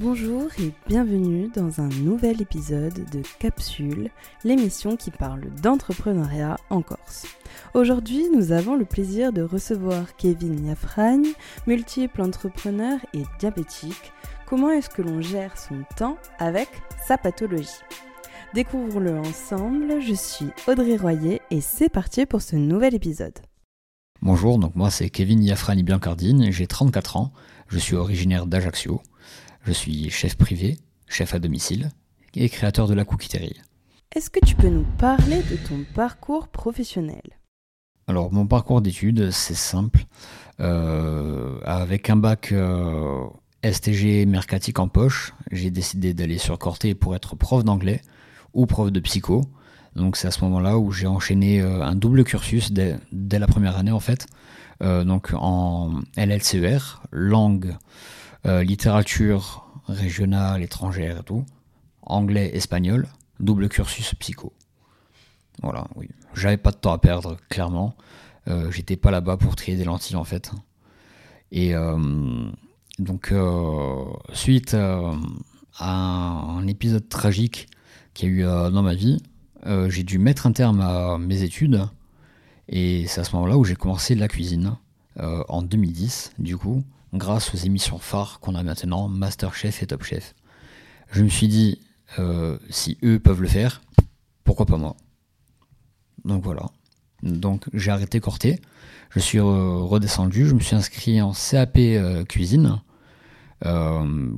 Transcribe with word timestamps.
Bonjour 0.00 0.46
et 0.60 0.72
bienvenue 0.86 1.50
dans 1.56 1.80
un 1.80 1.88
nouvel 1.88 2.40
épisode 2.40 3.10
de 3.10 3.20
Capsule, 3.40 4.10
l'émission 4.44 4.96
qui 4.96 5.10
parle 5.10 5.50
d'entrepreneuriat 5.60 6.56
en 6.70 6.82
Corse. 6.82 7.26
Aujourd'hui, 7.74 8.28
nous 8.32 8.52
avons 8.52 8.76
le 8.76 8.84
plaisir 8.84 9.32
de 9.32 9.42
recevoir 9.42 10.14
Kevin 10.14 10.68
Yafragne, 10.68 11.26
multiple 11.66 12.22
entrepreneur 12.22 13.00
et 13.12 13.24
diabétique. 13.40 14.12
Comment 14.46 14.70
est-ce 14.70 14.88
que 14.88 15.02
l'on 15.02 15.20
gère 15.20 15.58
son 15.58 15.82
temps 15.96 16.16
avec 16.38 16.68
sa 17.04 17.18
pathologie? 17.18 17.82
Découvrons-le 18.54 19.18
ensemble, 19.18 20.00
je 20.00 20.14
suis 20.14 20.46
Audrey 20.68 20.96
Royer 20.96 21.42
et 21.50 21.60
c'est 21.60 21.88
parti 21.88 22.24
pour 22.24 22.40
ce 22.40 22.54
nouvel 22.54 22.94
épisode. 22.94 23.40
Bonjour, 24.22 24.58
donc 24.58 24.76
moi 24.76 24.90
c'est 24.90 25.10
Kevin 25.10 25.42
Yafrani 25.42 25.82
Biancardine, 25.82 26.52
j'ai 26.52 26.68
34 26.68 27.16
ans, 27.16 27.32
je 27.66 27.78
suis 27.78 27.96
originaire 27.96 28.46
d'Ajaccio, 28.46 29.00
je 29.64 29.72
suis 29.72 30.10
chef 30.10 30.36
privé, 30.36 30.78
chef 31.06 31.34
à 31.34 31.38
domicile 31.38 31.90
et 32.34 32.48
créateur 32.48 32.86
de 32.86 32.94
la 32.94 33.04
cookiterie. 33.04 33.60
Est-ce 34.14 34.30
que 34.30 34.44
tu 34.44 34.54
peux 34.54 34.68
nous 34.68 34.86
parler 34.98 35.42
de 35.50 35.56
ton 35.56 35.84
parcours 35.94 36.48
professionnel? 36.48 37.22
Alors 38.06 38.32
mon 38.32 38.46
parcours 38.46 38.80
d'études 38.80 39.30
c'est 39.30 39.54
simple, 39.54 40.06
euh, 40.60 41.58
avec 41.64 42.08
un 42.08 42.16
bac 42.16 42.52
euh, 42.52 43.26
STG 43.62 44.24
mercatique 44.24 44.78
en 44.78 44.88
poche, 44.88 45.34
j'ai 45.52 45.70
décidé 45.70 46.14
d'aller 46.14 46.38
sur 46.38 46.58
Corté 46.58 46.94
pour 46.94 47.14
être 47.14 47.36
prof 47.36 47.64
d'anglais 47.64 48.00
ou 48.54 48.64
prof 48.64 48.90
de 48.90 49.00
psycho. 49.00 49.44
Donc 49.94 50.16
c'est 50.16 50.28
à 50.28 50.30
ce 50.30 50.42
moment-là 50.44 50.78
où 50.78 50.90
j'ai 50.90 51.06
enchaîné 51.06 51.60
euh, 51.60 51.82
un 51.82 51.94
double 51.94 52.24
cursus 52.24 52.72
dès, 52.72 52.98
la 53.12 53.46
première 53.46 53.76
année 53.76 53.92
en 53.92 54.00
fait. 54.00 54.26
Donc 54.80 55.32
en 55.34 56.02
LLCER, 56.16 57.02
langue, 57.10 57.76
euh, 58.46 58.62
littérature 58.62 59.66
régionale, 59.86 60.62
étrangère 60.62 61.20
et 61.20 61.22
tout, 61.22 61.44
anglais, 62.02 62.50
espagnol, 62.54 63.08
double 63.40 63.68
cursus 63.68 64.14
psycho. 64.14 64.52
Voilà, 65.62 65.86
oui. 65.96 66.08
J'avais 66.34 66.56
pas 66.56 66.70
de 66.70 66.76
temps 66.76 66.92
à 66.92 66.98
perdre, 66.98 67.36
clairement. 67.48 67.96
J'étais 68.70 68.96
pas 68.96 69.10
là-bas 69.10 69.36
pour 69.36 69.56
trier 69.56 69.76
des 69.76 69.84
lentilles 69.84 70.16
en 70.16 70.24
fait. 70.24 70.52
Et 71.52 71.74
donc, 72.98 73.34
suite 74.32 74.74
à 74.74 75.12
un, 75.80 76.66
épisode 76.66 77.06
tragique 77.10 77.68
qu'il 78.14 78.28
y 78.28 78.32
a 78.32 78.68
eu 78.68 78.72
dans 78.72 78.82
ma 78.82 78.94
vie, 78.94 79.18
euh, 79.66 79.90
j'ai 79.90 80.02
dû 80.02 80.18
mettre 80.18 80.46
un 80.46 80.52
terme 80.52 80.80
à 80.80 81.18
mes 81.18 81.42
études. 81.42 81.86
Et 82.68 83.06
c'est 83.06 83.20
à 83.20 83.24
ce 83.24 83.34
moment-là 83.36 83.56
où 83.56 83.64
j'ai 83.64 83.76
commencé 83.76 84.14
la 84.14 84.28
cuisine, 84.28 84.76
euh, 85.18 85.42
en 85.48 85.62
2010, 85.62 86.32
du 86.38 86.56
coup, 86.56 86.84
grâce 87.14 87.54
aux 87.54 87.58
émissions 87.58 87.98
phares 87.98 88.40
qu'on 88.40 88.54
a 88.54 88.62
maintenant, 88.62 89.08
Masterchef 89.08 89.82
et 89.82 89.86
Top 89.86 90.02
Chef. 90.02 90.34
Je 91.10 91.22
me 91.22 91.28
suis 91.28 91.48
dit, 91.48 91.80
euh, 92.18 92.58
si 92.70 92.98
eux 93.02 93.18
peuvent 93.18 93.42
le 93.42 93.48
faire, 93.48 93.80
pourquoi 94.44 94.66
pas 94.66 94.76
moi? 94.76 94.96
Donc 96.24 96.42
voilà. 96.42 96.66
Donc 97.22 97.64
j'ai 97.72 97.90
arrêté 97.90 98.20
Corté, 98.20 98.60
je 99.10 99.18
suis 99.18 99.40
redescendu, 99.40 100.46
je 100.46 100.54
me 100.54 100.60
suis 100.60 100.76
inscrit 100.76 101.20
en 101.20 101.32
CAP 101.32 101.78
cuisine. 102.28 102.80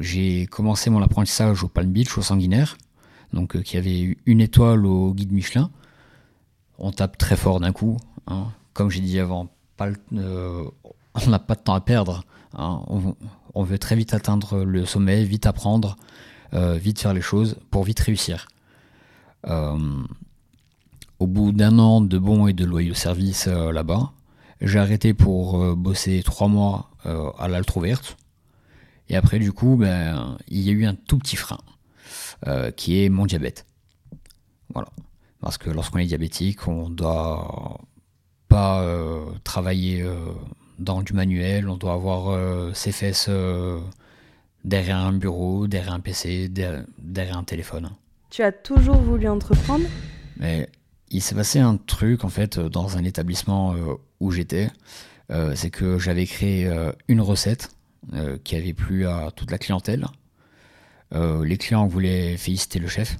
j'ai 0.00 0.46
commencé 0.46 0.88
mon 0.88 1.02
apprentissage 1.02 1.62
au 1.62 1.68
Palm 1.68 1.90
Beach, 1.90 2.16
au 2.16 2.22
Sanguinaire 2.22 2.76
donc 3.32 3.56
euh, 3.56 3.62
qui 3.62 3.76
avait 3.76 4.16
une 4.26 4.40
étoile 4.40 4.86
au 4.86 5.14
guide 5.14 5.32
Michelin. 5.32 5.70
On 6.78 6.90
tape 6.92 7.18
très 7.18 7.36
fort 7.36 7.60
d'un 7.60 7.72
coup. 7.72 7.96
Hein. 8.26 8.48
Comme 8.72 8.90
j'ai 8.90 9.00
dit 9.00 9.18
avant, 9.18 9.48
euh, 10.14 10.64
on 11.14 11.30
n'a 11.30 11.38
pas 11.38 11.54
de 11.54 11.60
temps 11.60 11.74
à 11.74 11.80
perdre. 11.80 12.24
Hein. 12.54 12.82
On, 13.54 13.62
veut 13.62 13.78
très 13.78 13.96
vite 13.96 14.14
atteindre 14.14 14.64
le 14.64 14.86
sommet, 14.86 15.24
vite 15.24 15.46
apprendre, 15.46 15.96
euh, 16.54 16.76
vite 16.76 17.00
faire 17.00 17.14
les 17.14 17.20
choses 17.20 17.58
pour 17.70 17.84
vite 17.84 18.00
réussir. 18.00 18.48
au 19.46 21.26
bout 21.26 21.52
d'un 21.52 21.78
an 21.78 22.00
de 22.00 22.18
bons 22.18 22.46
et 22.46 22.52
de 22.52 22.64
loyaux 22.64 22.94
services 22.94 23.46
là-bas, 23.46 24.12
j'ai 24.60 24.78
arrêté 24.78 25.14
pour 25.14 25.76
bosser 25.76 26.22
trois 26.24 26.48
mois 26.48 26.90
à 27.38 27.48
l'altroverte. 27.48 28.16
Et 29.08 29.16
après, 29.16 29.38
du 29.38 29.52
coup, 29.52 29.76
ben, 29.76 30.36
il 30.48 30.60
y 30.60 30.70
a 30.70 30.72
eu 30.72 30.86
un 30.86 30.94
tout 30.94 31.18
petit 31.18 31.36
frein. 31.36 31.58
Euh, 32.46 32.70
qui 32.70 33.04
est 33.04 33.10
mon 33.10 33.26
diabète. 33.26 33.66
Voilà. 34.72 34.88
Parce 35.40 35.58
que 35.58 35.68
lorsqu'on 35.68 35.98
est 35.98 36.06
diabétique, 36.06 36.66
on 36.68 36.88
doit 36.88 37.78
pas 38.48 38.80
euh, 38.80 39.26
travailler 39.44 40.00
euh, 40.00 40.32
dans 40.80 41.02
du 41.02 41.12
manuel, 41.12 41.68
on 41.68 41.76
doit 41.76 41.92
avoir 41.92 42.74
ses 42.74 42.92
fesses 42.92 43.30
derrière 44.64 44.96
un 44.96 45.12
bureau, 45.12 45.66
derrière 45.66 45.92
un 45.92 46.00
PC, 46.00 46.48
derrière 46.48 47.38
un 47.38 47.44
téléphone. 47.44 47.90
Tu 48.30 48.42
as 48.42 48.52
toujours 48.52 48.96
voulu 48.96 49.28
entreprendre? 49.28 49.84
Mais 50.38 50.68
il 51.10 51.22
s'est 51.22 51.34
passé 51.34 51.58
un 51.58 51.76
truc 51.76 52.24
en 52.24 52.28
fait 52.28 52.58
dans 52.58 52.96
un 52.96 53.04
établissement 53.04 53.74
où 54.20 54.30
j'étais, 54.30 54.68
c'est 55.54 55.70
que 55.70 55.98
j'avais 55.98 56.26
créé 56.26 56.68
une 57.08 57.20
recette 57.20 57.70
qui 58.42 58.56
avait 58.56 58.74
plu 58.74 59.06
à 59.06 59.30
toute 59.34 59.50
la 59.50 59.58
clientèle. 59.58 60.06
Euh, 61.14 61.44
les 61.44 61.56
clients 61.56 61.86
voulaient 61.86 62.36
féliciter 62.36 62.78
le 62.78 62.88
chef. 62.88 63.16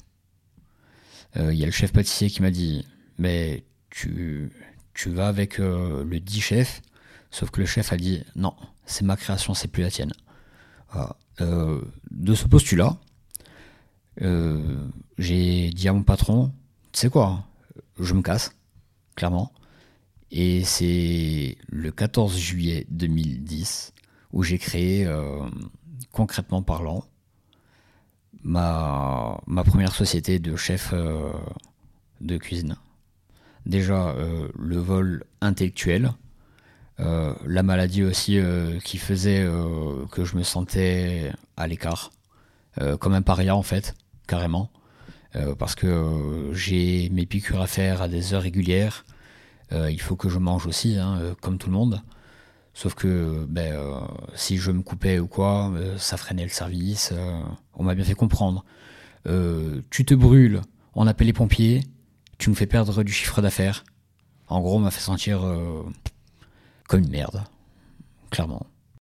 Il 1.34 1.42
euh, 1.42 1.54
y 1.54 1.62
a 1.62 1.66
le 1.66 1.72
chef 1.72 1.92
pâtissier 1.92 2.28
qui 2.28 2.42
m'a 2.42 2.50
dit 2.50 2.87
Mais 3.19 3.65
tu, 3.91 4.50
tu 4.94 5.10
vas 5.10 5.28
avec 5.28 5.59
euh, 5.59 6.04
le 6.04 6.21
dit 6.21 6.41
chef, 6.41 6.82
sauf 7.30 7.50
que 7.50 7.60
le 7.60 7.66
chef 7.66 7.92
a 7.92 7.96
dit 7.96 8.22
Non, 8.36 8.54
c'est 8.86 9.04
ma 9.04 9.16
création, 9.16 9.54
c'est 9.54 9.68
plus 9.68 9.82
la 9.82 9.91
tienne. 9.91 10.12
de 11.38 12.34
ce 12.34 12.46
postulat, 12.46 12.96
j'ai 15.18 15.70
dit 15.70 15.88
à 15.88 15.92
mon 15.92 16.02
patron 16.02 16.52
Tu 16.92 17.00
sais 17.00 17.10
quoi 17.10 17.44
Je 17.98 18.14
me 18.14 18.22
casse, 18.22 18.52
clairement. 19.16 19.52
Et 20.30 20.64
c'est 20.64 21.58
le 21.68 21.91
14 21.91 22.36
juillet 22.36 22.86
2010 22.91 23.92
où 24.32 24.44
j'ai 24.44 24.58
créé, 24.58 25.08
concrètement 26.12 26.62
parlant, 26.62 27.04
ma, 28.42 29.41
ma 29.47 29.64
première 29.64 29.94
société 29.94 30.38
de 30.38 30.56
chef 30.56 30.91
euh, 30.92 31.32
de 32.20 32.36
cuisine. 32.36 32.76
Déjà, 33.66 34.10
euh, 34.10 34.48
le 34.58 34.76
vol 34.78 35.24
intellectuel, 35.41 36.12
euh, 37.00 37.34
la 37.47 37.62
maladie 37.62 38.03
aussi 38.05 38.38
qui 38.84 38.99
faisait 38.99 39.47
que 40.11 40.25
je 40.25 40.37
me 40.37 40.43
sentais 40.43 41.33
à 41.56 41.66
l'écart, 41.66 42.11
comme 42.99 43.15
un 43.15 43.22
paria 43.22 43.56
en 43.56 43.62
fait, 43.62 43.94
carrément. 44.27 44.71
parce 45.59 45.75
que 45.75 46.50
j'ai 46.53 47.09
mes 47.10 47.27
piqûres 47.27 47.60
à 47.60 47.66
faire 47.66 48.03
à 48.03 48.09
des 48.09 48.34
heures 48.34 48.43
régulières. 48.43 49.05
il 49.72 50.00
faut 50.00 50.16
que 50.16 50.28
je 50.28 50.39
mange 50.39 50.66
aussi, 50.66 50.97
hein, 50.97 51.34
comme 51.41 51.59
tout 51.59 51.69
le 51.69 51.75
monde. 51.75 52.03
Sauf 52.75 52.94
que 52.94 53.44
ben, 53.49 53.75
euh, 53.75 54.00
si 54.34 54.56
je 54.56 54.71
me 54.71 54.83
coupais 54.83 55.19
ou 55.19 55.27
quoi, 55.27 55.71
euh, 55.75 55.99
ça 55.99 56.16
freinait 56.16 56.44
le 56.44 56.50
service. 56.50 57.10
Euh, 57.12 57.41
on 57.75 57.83
m'a 57.83 57.94
bien 57.94 58.05
fait 58.05 58.15
comprendre. 58.15 58.65
tu 59.91 60.05
te 60.05 60.15
brûles, 60.15 60.62
on 60.94 61.06
appelle 61.06 61.27
les 61.27 61.33
pompiers, 61.33 61.83
tu 62.39 62.49
nous 62.49 62.56
fais 62.56 62.66
perdre 62.66 63.03
du 63.03 63.12
chiffre 63.12 63.43
d'affaires. 63.43 63.84
En 64.49 64.60
gros, 64.60 64.77
on 64.77 64.81
m'a 64.81 64.91
fait 64.91 65.00
sentir 65.00 65.43
comme 66.91 67.05
une 67.05 67.11
merde, 67.11 67.45
clairement. 68.31 68.67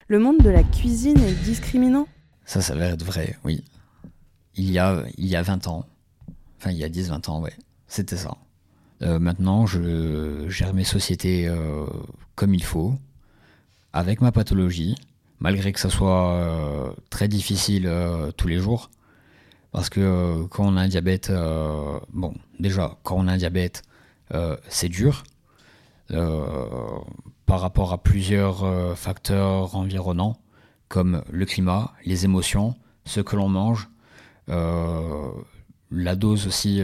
Le 0.08 0.20
monde 0.20 0.38
de 0.38 0.50
la 0.50 0.62
cuisine 0.62 1.18
est 1.18 1.44
discriminant? 1.44 2.08
Ça 2.46 2.62
s'avère 2.62 2.94
être 2.94 3.04
vrai, 3.04 3.36
oui. 3.44 3.64
Il 4.56 4.70
y 4.70 4.78
a, 4.78 5.04
il 5.18 5.26
y 5.26 5.36
a 5.36 5.42
20 5.42 5.66
ans, 5.66 5.86
enfin 6.60 6.70
il 6.70 6.78
y 6.78 6.84
a 6.84 6.90
10-20 6.90 7.32
ans, 7.32 7.42
ouais, 7.42 7.54
c'était 7.88 8.18
ça. 8.18 8.38
maintenant, 9.02 9.66
je 9.66 10.46
gère 10.50 10.76
mes 10.76 10.84
sociétés 10.84 11.52
comme 12.36 12.54
il 12.54 12.64
faut 12.64 12.94
avec 13.92 14.22
ma 14.22 14.32
pathologie, 14.32 14.96
malgré 15.40 15.72
que 15.72 15.80
ça 15.80 15.90
soit 15.90 16.34
euh, 16.34 16.92
très 17.10 17.28
difficile 17.28 17.88
euh, 17.88 18.32
tous 18.32 18.48
les 18.48 18.60
jours. 18.60 18.92
Parce 19.72 19.90
que 19.90 20.00
euh, 20.00 20.48
quand 20.48 20.68
on 20.68 20.78
a 20.78 20.82
un 20.82 20.88
diabète, 20.88 21.32
bon, 22.12 22.36
déjà, 22.60 22.98
quand 23.04 23.16
on 23.18 23.28
a 23.28 23.34
un 23.34 23.38
diabète, 23.38 23.82
c'est 24.68 24.90
dur. 24.90 25.24
Par 26.10 27.62
rapport 27.62 27.94
à 27.94 28.02
plusieurs 28.02 28.98
facteurs 28.98 29.76
environnants, 29.76 30.38
comme 30.88 31.24
le 31.32 31.46
climat, 31.46 31.94
les 32.06 32.26
émotions, 32.26 32.76
ce 33.06 33.22
que 33.22 33.36
l'on 33.36 33.50
mange, 33.50 33.90
la 34.48 36.16
dose 36.16 36.48
aussi 36.48 36.82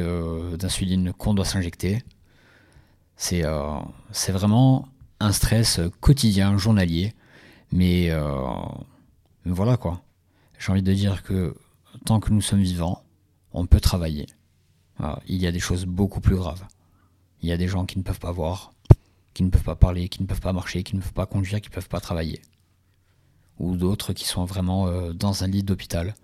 d'insuline 0.57 1.13
qu'on 1.13 1.33
doit 1.33 1.45
s'injecter. 1.45 2.03
C'est 3.17 3.43
vraiment 4.29 4.87
un 5.19 5.31
stress 5.31 5.81
quotidien, 5.99 6.57
journalier. 6.57 7.13
Mais 7.71 8.09
euh, 8.09 8.31
voilà 9.45 9.77
quoi. 9.77 10.01
J'ai 10.57 10.71
envie 10.71 10.81
de 10.81 10.93
dire 10.93 11.23
que 11.23 11.55
tant 12.05 12.19
que 12.19 12.31
nous 12.31 12.41
sommes 12.41 12.61
vivants, 12.61 13.03
on 13.53 13.65
peut 13.65 13.79
travailler. 13.79 14.27
Il 15.27 15.37
y 15.37 15.47
a 15.47 15.51
des 15.51 15.59
choses 15.59 15.85
beaucoup 15.85 16.19
plus 16.19 16.35
graves. 16.35 16.65
Il 17.41 17.47
y 17.47 17.51
a 17.53 17.57
des 17.57 17.67
gens 17.67 17.85
qui 17.85 17.97
ne 17.97 18.03
peuvent 18.03 18.19
pas 18.19 18.31
voir, 18.33 18.73
qui 19.33 19.43
ne 19.43 19.49
peuvent 19.49 19.63
pas 19.63 19.75
parler, 19.75 20.09
qui 20.09 20.21
ne 20.21 20.27
peuvent 20.27 20.41
pas 20.41 20.53
marcher, 20.53 20.83
qui 20.83 20.95
ne 20.95 21.01
peuvent 21.01 21.13
pas 21.13 21.25
conduire, 21.25 21.61
qui 21.61 21.69
ne 21.69 21.73
peuvent 21.73 21.89
pas 21.89 21.99
travailler. 21.99 22.41
Ou 23.59 23.75
d'autres 23.77 24.13
qui 24.13 24.25
sont 24.25 24.45
vraiment 24.45 24.87
euh, 24.87 25.13
dans 25.13 25.43
un 25.43 25.47
lit 25.47 25.63
d'hôpital, 25.63 26.15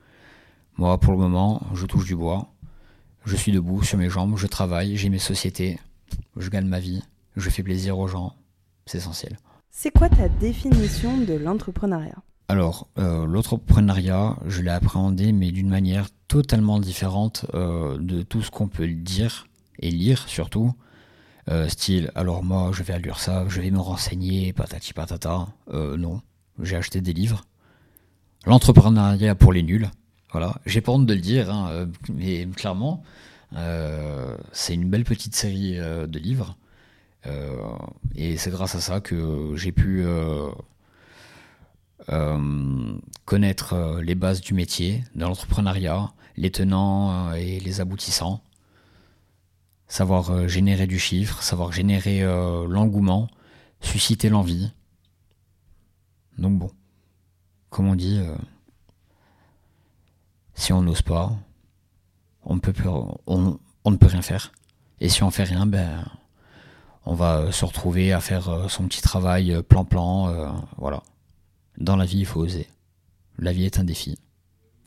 Moi, 0.77 0.97
pour 0.99 1.13
le 1.13 1.19
moment, 1.19 1.61
je 1.73 1.85
touche 1.85 2.05
du 2.05 2.15
bois. 2.15 2.51
Je 3.25 3.35
suis 3.35 3.51
debout 3.51 3.81
sur 3.83 3.97
mes 3.97 4.09
jambes, 4.09 4.37
je 4.37 4.47
travaille, 4.47 4.97
j'ai 4.97 5.09
mes 5.09 5.19
sociétés, 5.19 5.79
je 6.37 6.49
gagne 6.49 6.67
ma 6.67 6.79
vie, 6.79 7.01
je 7.35 7.49
fais 7.49 7.63
plaisir 7.63 7.97
aux 7.97 8.07
gens. 8.07 8.35
C'est 8.85 8.99
essentiel. 8.99 9.37
C'est 9.71 9.91
quoi 9.91 10.09
ta 10.09 10.29
définition 10.29 11.17
de 11.17 11.33
l'entrepreneuriat? 11.33 12.21
Alors, 12.47 12.87
euh, 12.99 13.25
l'entrepreneuriat, 13.25 14.37
je 14.45 14.61
l'ai 14.61 14.69
appréhendé, 14.69 15.31
mais 15.31 15.51
d'une 15.51 15.69
manière 15.69 16.09
totalement 16.27 16.79
différente 16.79 17.45
euh, 17.55 17.97
de 17.97 18.21
tout 18.21 18.43
ce 18.43 18.51
qu'on 18.51 18.67
peut 18.67 18.87
dire 18.87 19.47
et 19.79 19.89
lire 19.89 20.27
surtout. 20.27 20.73
Euh, 21.49 21.69
style, 21.69 22.11
alors 22.15 22.43
moi, 22.43 22.71
je 22.73 22.83
vais 22.83 22.93
à 22.93 22.97
l'URSA, 22.97 23.45
je 23.47 23.61
vais 23.61 23.71
me 23.71 23.79
renseigner, 23.79 24.53
patati 24.53 24.93
patata. 24.93 25.47
non, 25.71 26.21
j'ai 26.61 26.75
acheté 26.75 27.01
des 27.01 27.13
livres. 27.13 27.45
L'entrepreneuriat 28.45 29.35
pour 29.35 29.53
les 29.53 29.63
nuls. 29.63 29.89
Voilà, 30.31 30.55
j'ai 30.65 30.81
pas 30.81 30.91
honte 30.91 31.05
de 31.05 31.13
le 31.13 31.21
dire, 31.21 31.49
hein, 31.49 31.87
mais 32.11 32.47
clairement, 32.55 33.03
c'est 34.51 34.73
une 34.73 34.89
belle 34.89 35.05
petite 35.05 35.35
série 35.35 35.77
de 35.77 36.19
livres 36.19 36.57
euh, 37.27 37.55
et 38.15 38.37
c'est 38.37 38.51
grâce 38.51 38.75
à 38.75 38.81
ça 38.81 39.01
que 39.01 39.53
j'ai 39.55 39.71
pu 39.71 40.03
euh, 40.05 40.49
euh, 42.09 42.97
connaître 43.25 43.99
les 44.01 44.15
bases 44.15 44.41
du 44.41 44.53
métier, 44.53 45.03
de 45.15 45.21
l'entrepreneuriat, 45.21 46.11
les 46.37 46.51
tenants 46.51 47.33
et 47.33 47.59
les 47.59 47.81
aboutissants, 47.81 48.41
savoir 49.87 50.47
générer 50.47 50.87
du 50.87 50.99
chiffre, 50.99 51.41
savoir 51.43 51.71
générer 51.71 52.21
l'engouement, 52.21 53.29
susciter 53.81 54.29
l'envie. 54.29 54.71
Donc 56.37 56.57
bon, 56.57 56.71
comme 57.69 57.87
on 57.87 57.95
dit, 57.95 58.19
si 60.55 60.73
on 60.73 60.81
n'ose 60.81 61.01
pas, 61.01 61.31
on, 62.45 62.55
ne 62.55 62.59
peut 63.97 64.07
rien 64.07 64.21
faire. 64.21 64.51
Et 64.99 65.09
si 65.09 65.23
on 65.23 65.31
fait 65.31 65.43
rien, 65.43 65.65
ben 65.65 66.05
on 67.05 67.13
va 67.13 67.37
euh, 67.37 67.51
se 67.51 67.65
retrouver 67.65 68.13
à 68.13 68.19
faire 68.19 68.49
euh, 68.49 68.67
son 68.67 68.87
petit 68.87 69.01
travail 69.01 69.53
euh, 69.53 69.61
plan-plan. 69.61 70.65
voilà. 70.77 71.03
Dans 71.77 71.95
la 71.95 72.05
vie, 72.05 72.19
il 72.19 72.25
faut 72.25 72.39
oser. 72.39 72.67
La 73.37 73.51
vie 73.51 73.65
est 73.65 73.79
un 73.79 73.83
défi. 73.83 74.17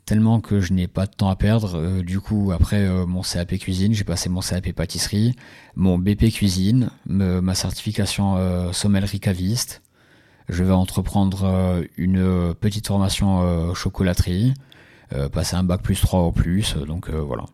Tellement 0.09 0.41
que 0.41 0.59
je 0.59 0.73
n'ai 0.73 0.87
pas 0.87 1.05
de 1.05 1.11
temps 1.11 1.29
à 1.29 1.35
perdre. 1.35 2.01
du 2.01 2.19
coup, 2.19 2.51
après 2.51 2.89
mon 3.05 3.21
CAP 3.21 3.59
cuisine, 3.59 3.93
j'ai 3.93 4.03
passé 4.03 4.27
mon 4.27 4.39
CAP 4.39 4.71
pâtisserie, 4.71 5.35
mon 5.75 5.99
BP 5.99 6.31
cuisine, 6.31 6.89
ma 7.05 7.53
certification 7.53 8.73
sommellerie 8.73 9.19
caviste. 9.19 9.83
Je 10.47 10.63
vais 10.63 10.73
entreprendre 10.73 11.83
une 11.95 12.55
petite 12.55 12.87
formation 12.87 13.75
chocolaterie, 13.75 14.55
passer 15.31 15.55
un 15.55 15.63
bac 15.63 15.83
plus 15.83 16.01
3 16.01 16.21
au 16.21 16.31
plus. 16.31 16.75
Donc 16.75 17.11
voilà. 17.11 17.45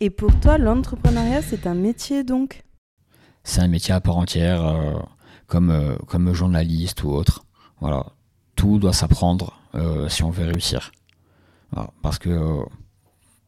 Et 0.00 0.10
pour 0.10 0.38
toi, 0.38 0.58
l'entrepreneuriat, 0.58 1.42
c'est 1.42 1.66
un 1.66 1.74
métier 1.74 2.22
donc? 2.22 2.62
C'est 3.42 3.60
un 3.60 3.68
métier 3.68 3.92
à 3.92 4.00
part 4.00 4.16
entière, 4.16 4.64
euh, 4.64 4.94
comme, 5.46 5.70
euh, 5.70 5.96
comme 6.06 6.32
journaliste 6.32 7.02
ou 7.02 7.10
autre. 7.10 7.44
Voilà. 7.80 8.06
Tout 8.54 8.78
doit 8.78 8.92
s'apprendre 8.92 9.60
euh, 9.74 10.08
si 10.08 10.22
on 10.22 10.30
veut 10.30 10.44
réussir. 10.44 10.92
Parce 12.02 12.18
que, 12.18 12.60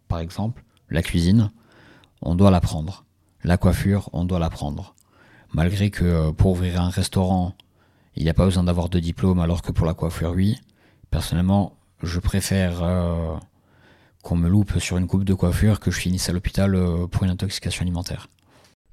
par 0.09 0.19
exemple, 0.19 0.63
la 0.89 1.03
cuisine, 1.03 1.51
on 2.23 2.35
doit 2.35 2.51
l'apprendre. 2.51 3.05
La 3.45 3.57
coiffure, 3.57 4.11
on 4.13 4.25
doit 4.25 4.39
l'apprendre. 4.39 4.95
Malgré 5.53 5.91
que 5.91 6.31
pour 6.31 6.53
ouvrir 6.53 6.81
un 6.81 6.91
restaurant, 6.91 7.55
il 8.15 8.25
n'y 8.25 8.31
a 8.31 8.35
pas 8.35 8.45
besoin 8.45 8.65
d'avoir 8.65 8.89
de 8.89 8.99
diplôme, 8.99 9.41
alors 9.41 9.63
que 9.63 9.73
pour 9.73 9.87
la 9.87 9.95
coiffure, 9.95 10.33
oui. 10.33 10.61
Personnellement, 11.11 11.77
je 12.03 12.21
préfère 12.21 13.41
qu'on 14.23 14.37
me 14.37 14.49
loupe 14.49 14.79
sur 14.79 14.99
une 14.99 15.07
coupe 15.07 15.25
de 15.25 15.35
coiffure 15.35 15.81
que 15.81 15.91
je 15.91 15.99
finisse 15.99 16.29
à 16.29 16.33
l'hôpital 16.33 16.77
pour 17.11 17.25
une 17.25 17.31
intoxication 17.31 17.83
alimentaire. 17.83 18.29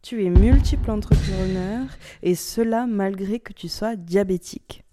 Tu 0.02 0.24
es 0.24 0.30
multiple 0.30 0.90
entrepreneur 0.92 1.86
et 2.24 2.36
cela 2.36 2.88
malgré 2.88 3.40
que 3.40 3.52
tu 3.52 3.68
sois 3.68 3.96
diabétique. 3.98 4.86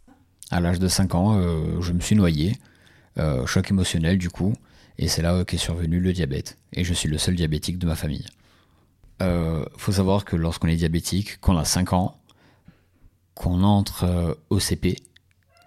À 0.50 0.60
l'âge 0.60 0.78
de 0.78 0.88
5 0.88 1.14
ans, 1.14 1.36
euh, 1.36 1.80
je 1.80 1.92
me 1.92 2.00
suis 2.00 2.16
noyé, 2.16 2.56
euh, 3.18 3.46
choc 3.46 3.70
émotionnel 3.70 4.18
du 4.18 4.30
coup, 4.30 4.52
et 4.98 5.08
c'est 5.08 5.22
là 5.22 5.44
qu'est 5.44 5.56
survenu 5.56 6.00
le 6.00 6.12
diabète. 6.12 6.58
Et 6.72 6.84
je 6.84 6.94
suis 6.94 7.08
le 7.08 7.18
seul 7.18 7.34
diabétique 7.34 7.78
de 7.78 7.86
ma 7.86 7.96
famille. 7.96 8.26
Euh, 9.22 9.64
faut 9.76 9.92
savoir 9.92 10.24
que 10.24 10.36
lorsqu'on 10.36 10.68
est 10.68 10.76
diabétique, 10.76 11.40
qu'on 11.40 11.56
a 11.56 11.64
5 11.64 11.92
ans, 11.92 12.20
qu'on 13.34 13.62
entre 13.62 14.38
au 14.50 14.60
CP, 14.60 14.96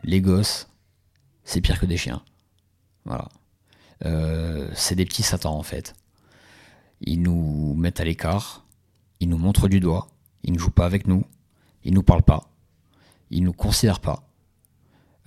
les 0.04 0.22
gosses, 0.22 0.70
c'est 1.44 1.62
pire 1.62 1.80
que 1.80 1.86
des 1.86 1.98
chiens. 1.98 2.22
Voilà. 3.06 3.30
c'est 4.74 4.96
des 4.96 5.06
petits 5.06 5.24
satans 5.24 5.56
en 5.56 5.64
fait. 5.64 5.96
Ils 7.02 7.22
nous 7.22 7.74
mettent 7.76 8.00
à 8.00 8.04
l'écart, 8.04 8.66
il 9.20 9.30
nous 9.30 9.38
montre 9.38 9.68
du 9.68 9.80
doigt, 9.80 10.08
il 10.44 10.54
ne 10.54 10.60
joue 10.60 10.72
pas 10.72 10.86
avec 10.86 11.08
nous, 11.08 11.24
il 11.84 11.94
nous 11.94 12.04
parle 12.04 12.24
pas, 12.24 12.50
il 13.30 13.44
nous 13.44 13.54
considère 13.54 14.00
pas. 14.00 14.24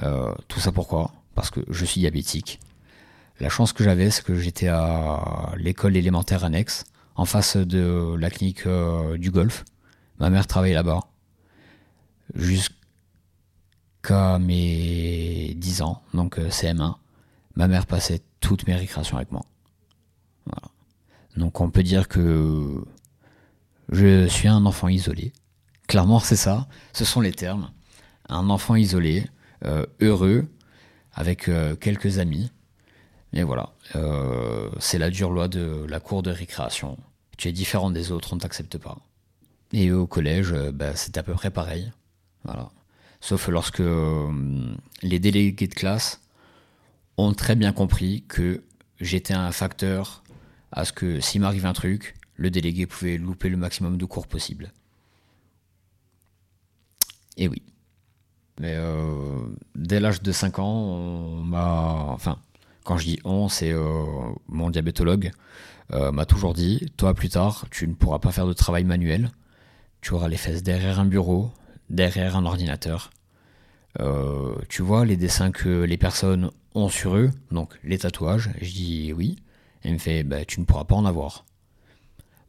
Euh, 0.02 0.34
tout 0.48 0.60
ça 0.60 0.72
pourquoi? 0.72 1.12
Parce 1.34 1.50
que 1.50 1.60
je 1.68 1.84
suis 1.84 2.00
diabétique. 2.00 2.60
La 3.40 3.48
chance 3.48 3.72
que 3.72 3.82
j'avais, 3.84 4.10
c'est 4.10 4.24
que 4.24 4.34
j'étais 4.34 4.68
à 4.68 5.52
l'école 5.56 5.96
élémentaire 5.96 6.44
annexe, 6.44 6.84
en 7.14 7.24
face 7.24 7.56
de 7.56 8.14
la 8.18 8.30
clinique 8.30 8.66
euh, 8.66 9.16
du 9.16 9.30
golf. 9.30 9.64
Ma 10.18 10.30
mère 10.30 10.46
travaillait 10.46 10.74
là-bas. 10.74 11.00
Jusqu'à 12.34 12.74
mes 14.38 15.54
10 15.56 15.82
ans, 15.82 16.02
donc 16.14 16.38
euh, 16.38 16.48
CM1, 16.48 16.96
ma 17.56 17.68
mère 17.68 17.86
passait 17.86 18.20
toutes 18.40 18.66
mes 18.66 18.74
récréations 18.74 19.16
avec 19.16 19.32
moi. 19.32 19.42
Donc 21.36 21.60
on 21.60 21.70
peut 21.70 21.82
dire 21.82 22.08
que 22.08 22.84
je 23.90 24.26
suis 24.26 24.48
un 24.48 24.66
enfant 24.66 24.88
isolé. 24.88 25.32
Clairement, 25.86 26.20
c'est 26.20 26.36
ça. 26.36 26.68
Ce 26.92 27.04
sont 27.04 27.20
les 27.20 27.32
termes. 27.32 27.70
Un 28.28 28.50
enfant 28.50 28.76
isolé, 28.76 29.26
euh, 29.64 29.86
heureux, 30.00 30.46
avec 31.14 31.48
euh, 31.48 31.76
quelques 31.76 32.18
amis. 32.18 32.50
Et 33.32 33.42
voilà, 33.42 33.72
euh, 33.94 34.70
c'est 34.80 34.98
la 34.98 35.10
dure 35.10 35.30
loi 35.30 35.48
de 35.48 35.86
la 35.88 36.00
cour 36.00 36.22
de 36.22 36.30
récréation. 36.30 36.98
Tu 37.36 37.48
es 37.48 37.52
différent 37.52 37.90
des 37.90 38.10
autres, 38.10 38.32
on 38.32 38.36
ne 38.36 38.40
t'accepte 38.40 38.76
pas. 38.78 38.98
Et 39.72 39.92
au 39.92 40.06
collège, 40.06 40.52
bah, 40.72 40.96
c'est 40.96 41.16
à 41.16 41.22
peu 41.22 41.34
près 41.34 41.50
pareil. 41.50 41.92
Voilà. 42.44 42.70
Sauf 43.20 43.48
lorsque 43.48 43.82
les 45.02 45.18
délégués 45.20 45.68
de 45.68 45.74
classe 45.74 46.20
ont 47.18 47.32
très 47.34 47.54
bien 47.54 47.72
compris 47.72 48.24
que 48.26 48.62
j'étais 49.00 49.34
un 49.34 49.52
facteur 49.52 50.22
à 50.72 50.84
ce 50.84 50.92
que 50.92 51.20
s'il 51.20 51.40
m'arrive 51.40 51.66
un 51.66 51.72
truc, 51.72 52.14
le 52.36 52.50
délégué 52.50 52.86
pouvait 52.86 53.18
louper 53.18 53.48
le 53.48 53.56
maximum 53.56 53.96
de 53.96 54.04
cours 54.04 54.26
possible. 54.26 54.72
Et 57.36 57.48
oui. 57.48 57.62
Mais 58.60 58.74
euh, 58.76 59.40
dès 59.74 60.00
l'âge 60.00 60.20
de 60.20 60.32
5 60.32 60.58
ans, 60.58 60.70
on 60.70 61.42
m'a. 61.42 62.04
Enfin, 62.08 62.38
quand 62.84 62.98
je 62.98 63.06
dis 63.06 63.18
on, 63.24 63.48
c'est 63.48 63.72
euh, 63.72 64.04
mon 64.48 64.68
diabétologue 64.68 65.32
euh, 65.92 66.12
m'a 66.12 66.26
toujours 66.26 66.52
dit 66.52 66.92
Toi, 66.98 67.14
plus 67.14 67.30
tard, 67.30 67.64
tu 67.70 67.88
ne 67.88 67.94
pourras 67.94 68.18
pas 68.18 68.32
faire 68.32 68.46
de 68.46 68.52
travail 68.52 68.84
manuel. 68.84 69.30
Tu 70.02 70.12
auras 70.12 70.28
les 70.28 70.36
fesses 70.36 70.62
derrière 70.62 71.00
un 71.00 71.06
bureau, 71.06 71.50
derrière 71.88 72.36
un 72.36 72.44
ordinateur. 72.44 73.10
tu 74.68 74.82
vois 74.82 75.06
les 75.06 75.16
dessins 75.16 75.52
que 75.52 75.82
les 75.82 75.96
personnes 75.96 76.50
ont 76.74 76.90
sur 76.90 77.16
eux, 77.16 77.30
donc 77.50 77.78
les 77.82 77.98
tatouages. 77.98 78.50
Je 78.60 78.70
dis 78.72 79.12
oui. 79.14 79.36
Elle 79.82 79.94
me 79.94 79.98
fait 79.98 80.22
bah, 80.22 80.44
Tu 80.44 80.60
ne 80.60 80.66
pourras 80.66 80.84
pas 80.84 80.96
en 80.96 81.06
avoir 81.06 81.44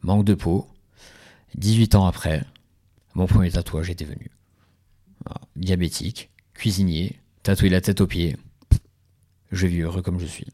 manque 0.02 0.24
de 0.24 0.34
peau. 0.34 0.66
18 1.54 1.94
ans 1.94 2.06
après, 2.06 2.44
mon 3.14 3.26
premier 3.26 3.50
tatouage 3.50 3.90
était 3.90 4.04
venu. 4.04 4.30
Diabétique, 5.56 6.30
cuisinier, 6.54 7.20
tatoué 7.42 7.68
la 7.68 7.80
tête 7.80 8.00
aux 8.00 8.06
pieds. 8.06 8.36
Je 9.50 9.66
vis 9.66 9.80
heureux 9.80 10.02
comme 10.02 10.18
je 10.18 10.26
suis. 10.26 10.46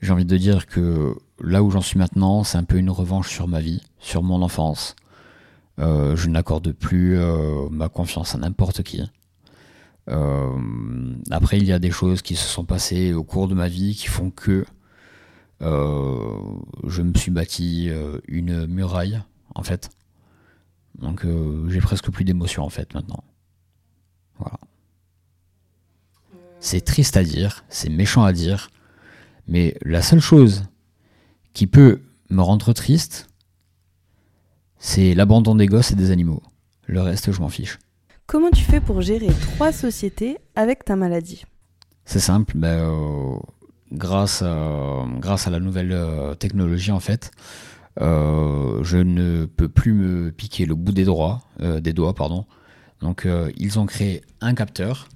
J'ai 0.00 0.12
envie 0.12 0.24
de 0.24 0.36
dire 0.36 0.66
que 0.66 1.16
là 1.40 1.62
où 1.62 1.70
j'en 1.70 1.80
suis 1.80 1.98
maintenant, 1.98 2.44
c'est 2.44 2.58
un 2.58 2.64
peu 2.64 2.76
une 2.76 2.90
revanche 2.90 3.30
sur 3.30 3.48
ma 3.48 3.60
vie, 3.60 3.82
sur 3.98 4.22
mon 4.22 4.42
enfance. 4.42 4.94
Euh, 5.78 6.16
je 6.16 6.28
n'accorde 6.28 6.72
plus 6.72 7.16
euh, 7.16 7.68
ma 7.70 7.88
confiance 7.88 8.34
à 8.34 8.38
n'importe 8.38 8.82
qui. 8.82 9.02
Euh, 10.08 11.14
après, 11.30 11.58
il 11.58 11.64
y 11.64 11.72
a 11.72 11.78
des 11.78 11.90
choses 11.90 12.22
qui 12.22 12.36
se 12.36 12.46
sont 12.46 12.64
passées 12.64 13.12
au 13.12 13.24
cours 13.24 13.48
de 13.48 13.54
ma 13.54 13.68
vie 13.68 13.94
qui 13.94 14.06
font 14.06 14.30
que 14.30 14.64
je 15.60 17.02
me 17.02 17.12
suis 17.14 17.32
bâti 17.32 17.90
une 18.28 18.66
muraille, 18.66 19.20
en 19.56 19.64
fait. 19.64 19.90
Donc 21.00 21.26
j'ai 21.68 21.80
presque 21.80 22.10
plus 22.10 22.24
d'émotion, 22.24 22.62
en 22.62 22.70
fait, 22.70 22.94
maintenant. 22.94 23.24
Voilà. 24.38 24.58
C'est 26.60 26.80
triste 26.80 27.16
à 27.16 27.22
dire, 27.22 27.64
c'est 27.68 27.88
méchant 27.88 28.24
à 28.24 28.32
dire, 28.32 28.70
mais 29.46 29.76
la 29.82 30.02
seule 30.02 30.20
chose 30.20 30.64
qui 31.52 31.66
peut 31.66 32.00
me 32.30 32.42
rendre 32.42 32.72
triste, 32.72 33.28
c'est 34.78 35.14
l'abandon 35.14 35.54
des 35.54 35.66
gosses 35.66 35.92
et 35.92 35.96
des 35.96 36.10
animaux. 36.10 36.42
Le 36.86 37.00
reste, 37.00 37.32
je 37.32 37.40
m'en 37.40 37.48
fiche. 37.48 37.78
Comment 38.26 38.50
tu 38.50 38.62
fais 38.62 38.80
pour 38.80 39.00
gérer 39.00 39.28
trois 39.54 39.72
sociétés 39.72 40.38
avec 40.54 40.84
ta 40.84 40.96
maladie? 40.96 41.44
C'est 42.04 42.20
simple, 42.20 42.54
ben, 42.56 43.40
grâce 43.92 44.42
à, 44.42 45.04
grâce 45.18 45.46
à 45.46 45.50
la 45.50 45.60
nouvelle 45.60 45.92
euh, 45.92 46.34
technologie, 46.34 46.90
en 46.90 47.00
fait, 47.00 47.30
euh, 48.00 48.82
je 48.82 48.98
ne 48.98 49.46
peux 49.46 49.68
plus 49.68 49.92
me 49.92 50.30
piquer 50.30 50.66
le 50.66 50.74
bout 50.74 50.92
des 50.92 51.04
doigts, 51.04 51.42
des 51.60 51.92
doigts, 51.92 52.14
pardon. 52.14 52.46
Donc, 53.00 53.26
ils 53.56 53.78
ont 53.78 53.86
créé 53.86 54.22
un 54.40 54.54
capteur 54.54 55.08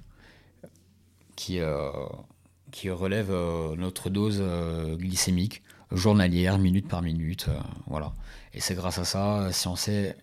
qui, 1.35 1.59
qui 2.71 2.89
relève 2.89 3.31
notre 3.77 4.09
dose 4.09 4.41
glycémique 4.97 5.63
journalière, 5.91 6.57
minute 6.57 6.87
par 6.87 7.01
minute, 7.01 7.49
voilà. 7.87 8.13
Et 8.53 8.61
c'est 8.61 8.73
grâce 8.73 8.99
à 8.99 9.03
ça, 9.03 9.51
si 9.51 9.67
on 9.67 9.75
sait 9.75 10.15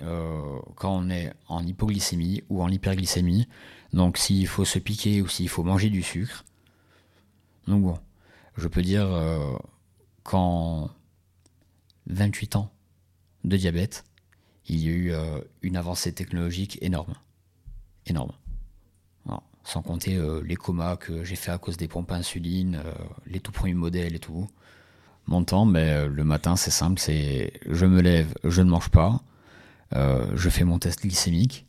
quand 0.77 0.97
on 0.97 1.11
est 1.11 1.33
en 1.49 1.67
hypoglycémie 1.67 2.43
ou 2.49 2.63
en 2.63 2.69
hyperglycémie, 2.69 3.47
donc 3.93 4.19
s'il 4.19 4.47
faut 4.47 4.65
se 4.65 4.79
piquer 4.79 5.23
ou 5.23 5.29
s'il 5.29 5.49
faut 5.49 5.63
manger 5.63 5.91
du 5.91 6.03
sucre. 6.03 6.45
Donc 7.67 7.83
bon, 7.83 7.99
je 8.57 8.69
peux 8.69 8.83
dire 8.83 9.07
euh, 9.07 9.57
qu'en 10.23 10.91
28 12.07 12.57
ans 12.57 12.71
de 13.45 13.57
diabète, 13.57 14.05
il 14.67 14.79
y 14.81 14.89
a 14.89 14.93
eu 14.93 15.13
euh, 15.13 15.41
une 15.63 15.77
avancée 15.77 16.13
technologique 16.13 16.79
énorme. 16.83 17.15
Énorme. 18.11 18.33
sans 19.63 19.83
compter 19.83 20.17
euh, 20.17 20.43
les 20.45 20.57
comas 20.57 20.97
que 20.97 21.23
j'ai 21.23 21.37
fait 21.37 21.53
à 21.53 21.59
cause 21.59 21.77
des 21.77 21.87
pompes 21.87 22.11
à 22.11 22.17
insuline, 22.17 22.83
les 23.27 23.41
tout 23.41 23.53
premiers 23.53 23.75
modèles 23.75 24.15
et 24.15 24.19
tout. 24.19 24.49
Mon 25.27 25.45
temps, 25.45 25.65
mais 25.65 26.09
le 26.09 26.25
matin, 26.25 26.57
c'est 26.57 26.71
simple, 26.73 26.99
c'est 26.99 27.53
je 27.69 27.87
me 27.87 28.01
lève, 28.01 28.35
je 28.43 28.63
ne 28.63 28.71
mange 28.71 28.89
pas, 28.89 29.21
je 29.93 30.49
fais 30.49 30.65
mon 30.65 30.79
test 30.79 31.03
glycémique, 31.03 31.67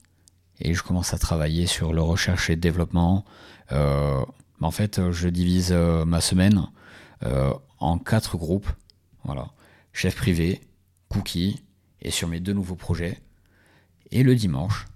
et 0.61 0.73
je 0.73 0.83
commence 0.83 1.13
à 1.13 1.17
travailler 1.17 1.65
sur 1.65 1.91
le 1.91 2.01
recherche 2.01 2.49
et 2.49 2.55
développement. 2.55 3.25
Euh, 3.71 4.23
en 4.61 4.71
fait, 4.71 5.11
je 5.11 5.27
divise 5.27 5.71
euh, 5.71 6.05
ma 6.05 6.21
semaine 6.21 6.67
euh, 7.23 7.53
en 7.79 7.97
quatre 7.97 8.37
groupes. 8.37 8.69
Voilà. 9.23 9.51
Chef 9.91 10.15
privé, 10.15 10.61
cookie, 11.09 11.63
et 12.01 12.11
sur 12.11 12.27
mes 12.27 12.39
deux 12.39 12.53
nouveaux 12.53 12.75
projets. 12.75 13.19
Et 14.11 14.23
le 14.23 14.35
dimanche, 14.35 14.87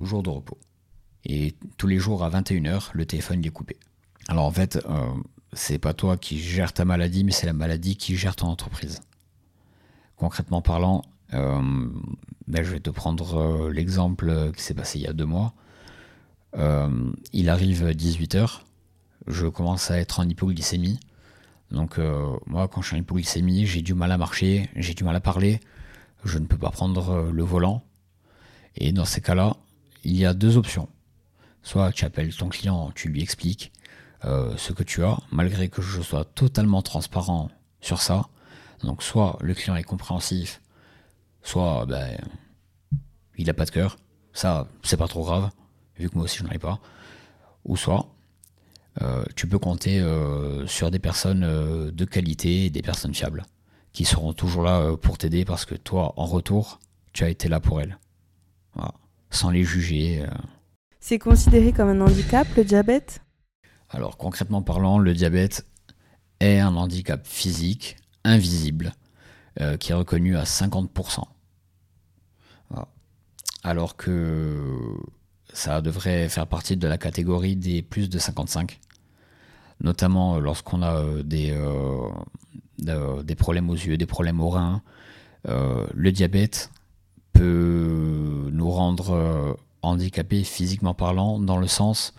jour 0.00 0.22
de 0.22 0.30
repos. 0.30 0.58
Et 1.28 1.54
tous 1.76 1.86
les 1.86 1.98
jours 1.98 2.24
à 2.24 2.30
21h, 2.30 2.90
le 2.94 3.06
téléphone 3.06 3.44
est 3.44 3.50
coupé. 3.50 3.76
Alors 4.28 4.46
en 4.46 4.50
fait, 4.50 4.78
c'est 5.52 5.78
pas 5.78 5.94
toi 5.94 6.16
qui 6.16 6.38
gères 6.38 6.72
ta 6.72 6.84
maladie, 6.84 7.24
mais 7.24 7.32
c'est 7.32 7.46
la 7.46 7.52
maladie 7.52 7.96
qui 7.96 8.16
gère 8.16 8.36
ton 8.36 8.48
entreprise. 8.48 9.00
Concrètement 10.16 10.62
parlant, 10.62 11.04
euh, 11.34 11.88
ben, 12.46 12.64
je 12.64 12.70
vais 12.70 12.80
te 12.80 12.90
prendre 12.90 13.36
euh, 13.36 13.70
l'exemple 13.70 14.52
qui 14.56 14.62
s'est 14.62 14.74
passé 14.74 14.98
il 14.98 15.02
y 15.02 15.06
a 15.06 15.12
deux 15.12 15.26
mois. 15.26 15.54
Euh, 16.56 17.12
il 17.32 17.48
arrive 17.50 17.84
18h, 17.88 18.60
je 19.26 19.46
commence 19.46 19.90
à 19.90 19.98
être 19.98 20.20
en 20.20 20.28
hypoglycémie. 20.28 20.98
Donc 21.70 22.00
moi, 22.46 22.66
quand 22.66 22.80
je 22.80 22.86
suis 22.88 22.96
en 22.96 23.00
hypoglycémie, 23.00 23.66
j'ai 23.66 23.82
du 23.82 23.92
mal 23.92 24.10
à 24.10 24.16
marcher, 24.16 24.70
j'ai 24.74 24.94
du 24.94 25.04
mal 25.04 25.14
à 25.14 25.20
parler, 25.20 25.60
je 26.24 26.38
ne 26.38 26.46
peux 26.46 26.56
pas 26.56 26.70
prendre 26.70 27.30
le 27.30 27.42
volant. 27.42 27.84
Et 28.76 28.92
dans 28.92 29.04
ces 29.04 29.20
cas-là, 29.20 29.54
il 30.02 30.16
y 30.16 30.24
a 30.24 30.32
deux 30.32 30.56
options. 30.56 30.88
Soit 31.68 31.92
tu 31.92 32.04
appelles 32.04 32.34
ton 32.34 32.48
client, 32.48 32.90
tu 32.94 33.08
lui 33.10 33.22
expliques 33.22 33.72
ce 34.22 34.72
que 34.72 34.82
tu 34.82 35.04
as, 35.04 35.18
malgré 35.30 35.68
que 35.68 35.82
je 35.82 36.00
sois 36.00 36.24
totalement 36.24 36.82
transparent 36.82 37.50
sur 37.80 38.00
ça. 38.00 38.28
Donc 38.82 39.02
soit 39.02 39.38
le 39.42 39.52
client 39.54 39.76
est 39.76 39.84
compréhensif 39.84 40.60
soit 41.48 41.86
ben, 41.86 42.18
il 43.36 43.46
n'a 43.46 43.54
pas 43.54 43.64
de 43.64 43.70
cœur, 43.70 43.96
ça 44.32 44.68
c'est 44.82 44.96
pas 44.96 45.08
trop 45.08 45.24
grave, 45.24 45.50
vu 45.98 46.08
que 46.10 46.14
moi 46.14 46.24
aussi 46.24 46.38
je 46.38 46.44
n'en 46.44 46.50
ai 46.50 46.58
pas, 46.58 46.78
ou 47.64 47.76
soit 47.76 48.06
euh, 49.00 49.24
tu 49.36 49.46
peux 49.46 49.58
compter 49.58 50.00
euh, 50.00 50.66
sur 50.66 50.90
des 50.90 50.98
personnes 50.98 51.44
euh, 51.44 51.90
de 51.90 52.04
qualité, 52.04 52.68
des 52.70 52.82
personnes 52.82 53.14
fiables, 53.14 53.44
qui 53.92 54.04
seront 54.04 54.32
toujours 54.32 54.62
là 54.62 54.96
pour 54.96 55.18
t'aider 55.18 55.44
parce 55.44 55.64
que 55.64 55.74
toi, 55.74 56.12
en 56.16 56.26
retour, 56.26 56.78
tu 57.12 57.24
as 57.24 57.28
été 57.28 57.48
là 57.48 57.60
pour 57.60 57.80
elles. 57.80 57.98
Sans 59.30 59.50
les 59.50 59.64
juger. 59.64 60.24
C'est 61.08 61.18
considéré 61.18 61.72
comme 61.72 61.88
un 61.88 62.02
handicap, 62.02 62.46
le 62.54 62.64
diabète? 62.64 63.22
Alors 63.88 64.18
concrètement 64.18 64.60
parlant, 64.60 64.98
le 64.98 65.14
diabète 65.14 65.64
est 66.38 66.58
un 66.58 66.76
handicap 66.76 67.26
physique, 67.26 67.96
invisible, 68.24 68.92
qui 69.80 69.92
est 69.92 69.94
reconnu 69.94 70.36
à 70.36 70.42
50% 70.42 71.22
alors 73.62 73.96
que 73.96 74.98
ça 75.52 75.80
devrait 75.80 76.28
faire 76.28 76.46
partie 76.46 76.76
de 76.76 76.86
la 76.86 76.98
catégorie 76.98 77.56
des 77.56 77.80
plus 77.80 78.10
de 78.10 78.18
55, 78.18 78.78
notamment 79.80 80.36
euh, 80.36 80.40
lorsqu'on 80.40 80.82
a 80.82 80.96
euh, 80.96 81.22
des, 81.22 81.52
euh, 81.52 83.22
des 83.22 83.34
problèmes 83.34 83.70
aux 83.70 83.74
yeux, 83.74 83.96
des 83.96 84.06
problèmes 84.06 84.40
aux 84.40 84.50
reins. 84.50 84.82
le 85.46 86.10
diabète 86.10 86.70
peut 87.32 88.50
nous 88.52 88.70
rendre 88.70 89.56
handicapés 89.82 90.44
physiquement 90.44 90.94
parlant, 90.94 91.38
dans 91.38 91.58
le 91.58 91.66
sens 91.66 92.14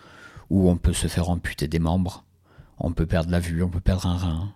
où 0.48 0.68
on 0.68 0.76
peut 0.76 0.92
se 0.92 1.06
faire 1.06 1.30
amputer 1.30 1.68
des 1.68 1.78
membres, 1.78 2.24
on 2.78 2.92
peut 2.92 3.06
perdre 3.06 3.30
la 3.30 3.40
vue, 3.40 3.62
on 3.62 3.68
peut 3.68 3.80
perdre 3.80 4.06
un 4.06 4.16
rein. 4.16 4.52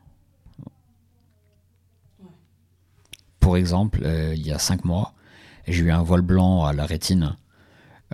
Pour 3.39 3.57
exemple, 3.57 4.01
il 4.35 4.47
y 4.47 4.53
a 4.53 4.59
5 4.59 4.85
mois, 4.85 5.15
j'ai 5.67 5.85
eu 5.85 5.91
un 5.91 6.03
voile 6.03 6.23
blanc 6.23 6.65
à 6.65 6.73
la 6.73 6.87
rétine, 6.87 7.37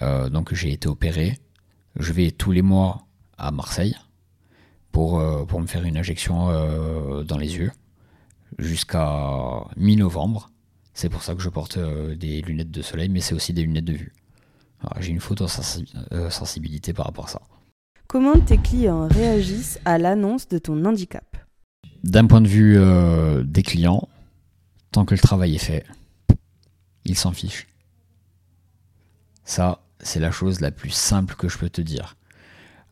euh, 0.03 0.29
donc 0.29 0.55
j'ai 0.55 0.73
été 0.73 0.89
opéré. 0.89 1.39
Je 1.97 2.13
vais 2.13 2.31
tous 2.31 2.53
les 2.53 2.63
mois 2.63 3.07
à 3.39 3.51
Marseille 3.51 3.97
pour, 4.93 5.19
euh, 5.19 5.45
pour 5.45 5.61
me 5.61 5.67
faire 5.67 5.85
une 5.85 5.97
injection 5.97 6.51
euh, 6.51 7.23
dans 7.25 7.39
les 7.39 7.57
yeux 7.57 7.73
jusqu'à 8.59 9.65
mi-novembre. 9.77 10.51
C'est 10.95 11.09
pour 11.09 11.23
ça 11.23 11.35
que 11.35 11.41
je 11.41 11.49
porte 11.49 11.79
des 11.79 12.43
lunettes 12.43 12.71
de 12.71 12.83
soleil, 12.83 13.09
mais 13.09 13.21
c'est 13.21 13.35
aussi 13.35 13.53
des 13.53 13.63
lunettes 13.63 13.85
de 13.85 13.93
vue. 13.93 14.13
J'ai 14.99 15.11
une 15.11 15.21
sensibilité 16.31 16.93
par 16.93 17.07
rapport 17.07 17.27
à 17.27 17.29
ça. 17.29 17.43
Comment 18.07 18.39
tes 18.39 18.59
clients 18.59 19.09
réagissent 19.09 19.79
à 19.85 19.99
l'annonce 19.99 20.49
de 20.49 20.59
ton 20.59 20.85
handicap? 20.85 21.37
D'un 22.03 22.27
point 22.27 22.41
de 22.41 22.49
vue 22.49 22.79
des 23.45 23.63
clients, 23.63 24.09
tant 24.91 25.05
que 25.05 25.15
le 25.15 25.21
travail 25.21 25.55
est 25.55 25.59
fait, 25.59 25.85
il 27.05 27.17
s'en 27.17 27.33
fiche. 27.33 27.69
Ça, 29.45 29.81
c'est 30.01 30.21
la 30.21 30.31
chose 30.31 30.61
la 30.61 30.71
plus 30.71 30.91
simple 30.91 31.35
que 31.35 31.49
je 31.49 31.59
peux 31.59 31.71
te 31.71 31.81
dire. 31.81 32.17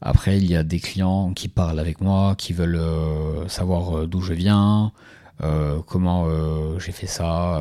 Après, 0.01 0.39
il 0.39 0.47
y 0.47 0.57
a 0.57 0.63
des 0.63 0.79
clients 0.79 1.33
qui 1.33 1.49
parlent 1.49 1.81
avec 1.81 2.01
moi, 2.01 2.35
qui 2.37 2.53
veulent 2.53 2.77
euh, 2.77 3.49
savoir 3.49 3.99
euh, 3.99 4.07
d'où 4.07 4.21
je 4.21 4.33
viens, 4.33 4.93
euh, 5.43 5.81
comment 5.87 6.27
j'ai 6.79 6.93
fait 6.93 7.07
ça. 7.07 7.61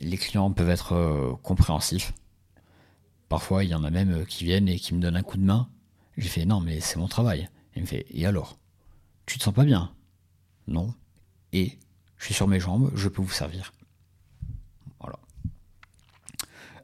Les 0.00 0.16
clients 0.16 0.50
peuvent 0.50 0.70
être 0.70 1.38
compréhensifs. 1.42 2.12
Parfois, 3.28 3.64
il 3.64 3.70
y 3.70 3.74
en 3.74 3.84
a 3.84 3.90
même 3.90 4.24
qui 4.26 4.44
viennent 4.44 4.68
et 4.68 4.78
qui 4.78 4.94
me 4.94 5.00
donnent 5.00 5.16
un 5.16 5.22
coup 5.22 5.36
de 5.36 5.44
main. 5.44 5.68
J'ai 6.16 6.28
fait 6.28 6.44
non, 6.44 6.60
mais 6.60 6.80
c'est 6.80 6.98
mon 6.98 7.08
travail. 7.08 7.48
Il 7.76 7.82
me 7.82 7.86
fait 7.86 8.06
et 8.10 8.26
alors? 8.26 8.58
Tu 9.26 9.38
te 9.38 9.44
sens 9.44 9.54
pas 9.54 9.64
bien? 9.64 9.92
Non. 10.66 10.94
Et 11.52 11.78
je 12.16 12.24
suis 12.26 12.34
sur 12.34 12.48
mes 12.48 12.60
jambes, 12.60 12.90
je 12.94 13.08
peux 13.08 13.22
vous 13.22 13.30
servir. 13.30 13.72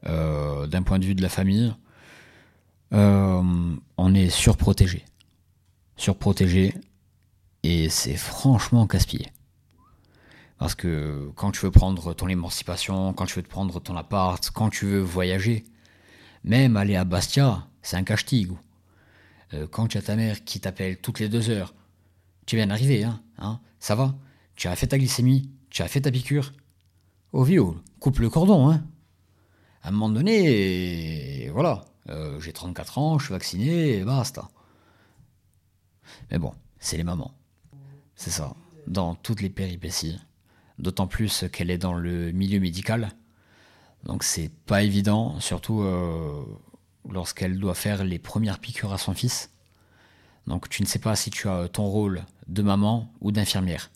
Euh, 0.07 0.67
d'un 0.67 0.83
point 0.83 0.99
de 0.99 1.05
vue 1.05 1.15
de 1.15 1.21
la 1.21 1.29
famille, 1.29 1.73
euh, 2.93 3.75
on 3.97 4.13
est 4.13 4.29
surprotégé. 4.29 5.03
Surprotégé, 5.97 6.75
et 7.63 7.89
c'est 7.89 8.15
franchement 8.15 8.85
casse-pied. 8.85 9.31
Parce 10.59 10.75
que 10.75 11.31
quand 11.35 11.51
tu 11.51 11.61
veux 11.61 11.71
prendre 11.71 12.13
ton 12.13 12.27
émancipation, 12.27 13.13
quand 13.13 13.25
tu 13.25 13.35
veux 13.35 13.43
te 13.43 13.49
prendre 13.49 13.79
ton 13.79 13.97
appart, 13.97 14.47
quand 14.51 14.69
tu 14.69 14.85
veux 14.85 15.01
voyager, 15.01 15.65
même 16.45 16.77
aller 16.77 16.95
à 16.95 17.03
Bastia, 17.03 17.67
c'est 17.81 17.97
un 17.97 18.03
cache-tigre. 18.03 18.61
Euh, 19.53 19.67
quand 19.67 19.87
tu 19.87 19.97
as 19.97 20.03
ta 20.03 20.15
mère 20.15 20.43
qui 20.45 20.59
t'appelle 20.59 20.97
toutes 20.97 21.19
les 21.19 21.27
deux 21.27 21.49
heures, 21.49 21.73
tu 22.45 22.55
viens 22.55 22.67
d'arriver, 22.67 23.03
hein, 23.03 23.21
hein, 23.39 23.59
ça 23.79 23.95
va 23.95 24.15
Tu 24.55 24.67
as 24.67 24.75
fait 24.75 24.87
ta 24.87 24.97
glycémie 24.97 25.49
Tu 25.69 25.81
as 25.81 25.87
fait 25.87 26.01
ta 26.01 26.11
piqûre 26.11 26.53
Au 27.33 27.43
viol, 27.43 27.75
coupe 27.99 28.19
le 28.19 28.29
cordon, 28.29 28.69
hein 28.69 28.85
à 29.81 29.89
un 29.89 29.91
moment 29.91 30.09
donné, 30.09 31.47
voilà, 31.53 31.85
euh, 32.09 32.39
j'ai 32.39 32.51
34 32.51 32.97
ans, 32.97 33.19
je 33.19 33.25
suis 33.25 33.33
vacciné, 33.33 33.97
et 33.97 34.03
basta. 34.03 34.49
Mais 36.31 36.39
bon, 36.39 36.53
c'est 36.79 36.97
les 36.97 37.03
mamans. 37.03 37.35
C'est 38.15 38.31
ça. 38.31 38.55
Dans 38.87 39.13
toutes 39.13 39.41
les 39.41 39.49
péripéties. 39.51 40.19
D'autant 40.79 41.05
plus 41.05 41.45
qu'elle 41.53 41.69
est 41.69 41.77
dans 41.77 41.93
le 41.93 42.31
milieu 42.31 42.59
médical. 42.59 43.11
Donc 44.05 44.23
c'est 44.23 44.51
pas 44.65 44.83
évident, 44.83 45.39
surtout 45.39 45.81
euh, 45.81 46.43
lorsqu'elle 47.09 47.59
doit 47.59 47.73
faire 47.73 48.03
les 48.03 48.19
premières 48.19 48.59
piqûres 48.59 48.93
à 48.93 48.97
son 48.97 49.13
fils. 49.13 49.51
Donc 50.47 50.69
tu 50.69 50.83
ne 50.83 50.87
sais 50.87 50.99
pas 50.99 51.15
si 51.15 51.31
tu 51.31 51.49
as 51.49 51.67
ton 51.67 51.85
rôle 51.85 52.23
de 52.47 52.61
maman 52.61 53.11
ou 53.21 53.31
d'infirmière. 53.31 53.89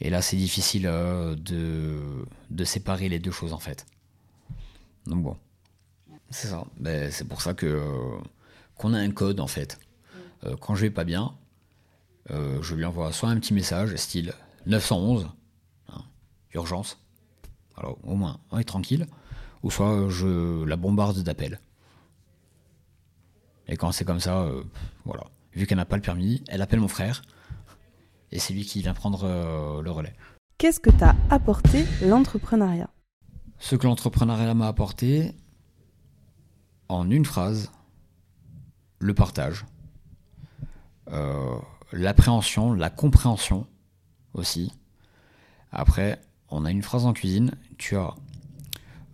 Et 0.00 0.10
là 0.10 0.22
c'est 0.22 0.36
difficile 0.36 0.86
euh, 0.86 1.34
de, 1.36 2.64
séparer 2.64 3.08
les 3.08 3.18
deux 3.18 3.30
choses 3.30 3.52
en 3.52 3.58
fait. 3.58 3.86
Donc 5.06 5.22
bon, 5.22 5.36
c'est 6.30 6.48
ça. 6.48 6.64
Mais 6.78 7.10
c'est 7.10 7.24
pour 7.24 7.42
ça 7.42 7.54
que 7.54 7.82
qu'on 8.76 8.94
a 8.94 8.98
un 8.98 9.10
code 9.10 9.40
en 9.40 9.46
fait. 9.46 9.78
Euh, 10.44 10.56
quand 10.56 10.74
je 10.74 10.82
vais 10.82 10.90
pas 10.90 11.04
bien, 11.04 11.34
euh, 12.30 12.62
je 12.62 12.74
lui 12.74 12.84
envoie 12.84 13.12
soit 13.12 13.28
un 13.28 13.38
petit 13.38 13.54
message, 13.54 13.94
style 13.96 14.32
911, 14.66 15.28
hein, 15.88 16.02
urgence, 16.54 16.98
alors 17.76 17.98
au 18.02 18.14
moins 18.14 18.40
on 18.50 18.58
est 18.58 18.64
tranquille, 18.64 19.06
ou 19.64 19.70
soit 19.70 20.08
je 20.10 20.62
la 20.64 20.76
bombarde 20.76 21.20
d'appels. 21.22 21.58
Et 23.66 23.76
quand 23.76 23.90
c'est 23.92 24.04
comme 24.04 24.20
ça, 24.20 24.42
euh, 24.42 24.62
voilà. 25.06 25.24
Vu 25.54 25.66
qu'elle 25.66 25.78
n'a 25.78 25.86
pas 25.86 25.96
le 25.96 26.02
permis, 26.02 26.44
elle 26.48 26.60
appelle 26.60 26.80
mon 26.80 26.88
frère, 26.88 27.22
et 28.30 28.38
c'est 28.38 28.52
lui 28.52 28.64
qui 28.66 28.82
vient 28.82 28.92
prendre 28.92 29.24
euh, 29.24 29.80
le 29.80 29.90
relais. 29.90 30.14
Qu'est-ce 30.58 30.80
que 30.80 30.90
t'a 30.90 31.16
apporté 31.30 31.86
l'entrepreneuriat? 32.02 32.90
Ce 33.58 33.74
que 33.74 33.86
l'entrepreneuriat 33.86 34.52
m'a 34.52 34.68
apporté, 34.68 35.34
en 36.90 37.10
une 37.10 37.24
phrase, 37.24 37.72
le 38.98 39.14
partage, 39.14 39.64
euh, 41.10 41.56
l'appréhension, 41.90 42.74
la 42.74 42.90
compréhension 42.90 43.66
aussi. 44.34 44.72
Après, 45.72 46.20
on 46.50 46.66
a 46.66 46.70
une 46.70 46.82
phrase 46.82 47.06
en 47.06 47.14
cuisine, 47.14 47.52
tu 47.78 47.96
as 47.96 48.14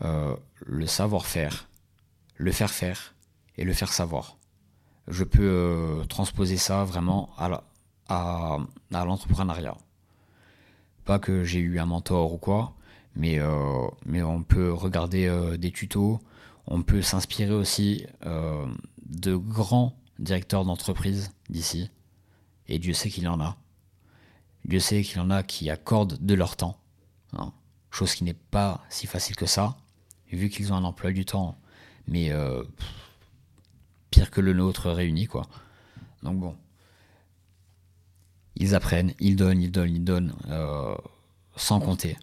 euh, 0.02 0.34
le 0.64 0.86
savoir-faire, 0.86 1.68
le 2.36 2.52
faire-faire 2.52 3.14
et 3.56 3.64
le 3.64 3.72
faire 3.74 3.92
savoir. 3.92 4.38
Je 5.08 5.24
peux 5.24 5.42
euh, 5.42 6.04
transposer 6.04 6.56
ça 6.56 6.84
vraiment 6.84 7.30
à, 7.36 8.58
l'entrepreneuriat. 8.90 9.76
Pas 11.04 11.18
que 11.18 11.44
j'ai 11.44 11.60
eu 11.60 11.78
un 11.78 11.86
mentor 11.86 12.32
ou 12.32 12.38
quoi, 12.38 12.74
mais, 13.14 13.38
euh, 13.38 13.88
on 14.06 14.42
peut 14.42 14.72
regarder 14.72 15.56
des 15.58 15.70
tutos, 15.70 16.20
on 16.66 16.82
peut 16.82 17.02
s'inspirer 17.02 17.52
aussi 17.52 18.06
de 18.22 19.36
grands 19.36 19.96
directeurs 20.18 20.64
d'entreprise 20.64 21.32
d'ici, 21.48 21.90
et 22.68 22.78
Dieu 22.78 22.92
sait 22.92 23.10
qu'il 23.10 23.28
en 23.28 23.40
a. 23.40 23.56
Dieu 24.64 24.78
sait 24.78 25.02
qu'il 25.02 25.20
en 25.20 25.30
a 25.30 25.42
qui 25.42 25.70
accordent 25.70 26.18
de 26.20 26.34
leur 26.34 26.56
temps, 26.56 26.78
hein. 27.32 27.52
chose 27.90 28.14
qui 28.14 28.24
n'est 28.24 28.34
pas 28.34 28.84
si 28.88 29.06
facile 29.06 29.36
que 29.36 29.46
ça, 29.46 29.76
vu 30.36 30.48
qu'ils 30.48 30.72
ont 30.72 30.76
un 30.76 30.84
emploi 30.84 31.12
du 31.12 31.24
temps, 31.24 31.58
mais 32.06 32.30
euh, 32.30 32.62
pire 34.10 34.30
que 34.30 34.40
le 34.40 34.52
nôtre 34.52 34.90
réuni, 34.90 35.26
quoi. 35.26 35.46
Donc 36.22 36.38
bon, 36.38 36.56
ils 38.56 38.74
apprennent, 38.74 39.14
ils 39.20 39.36
donnent, 39.36 39.62
ils 39.62 39.70
donnent, 39.70 39.94
ils 39.94 40.04
donnent, 40.04 40.34
euh, 40.48 40.94
sans 41.56 41.80
compter. 41.80 42.16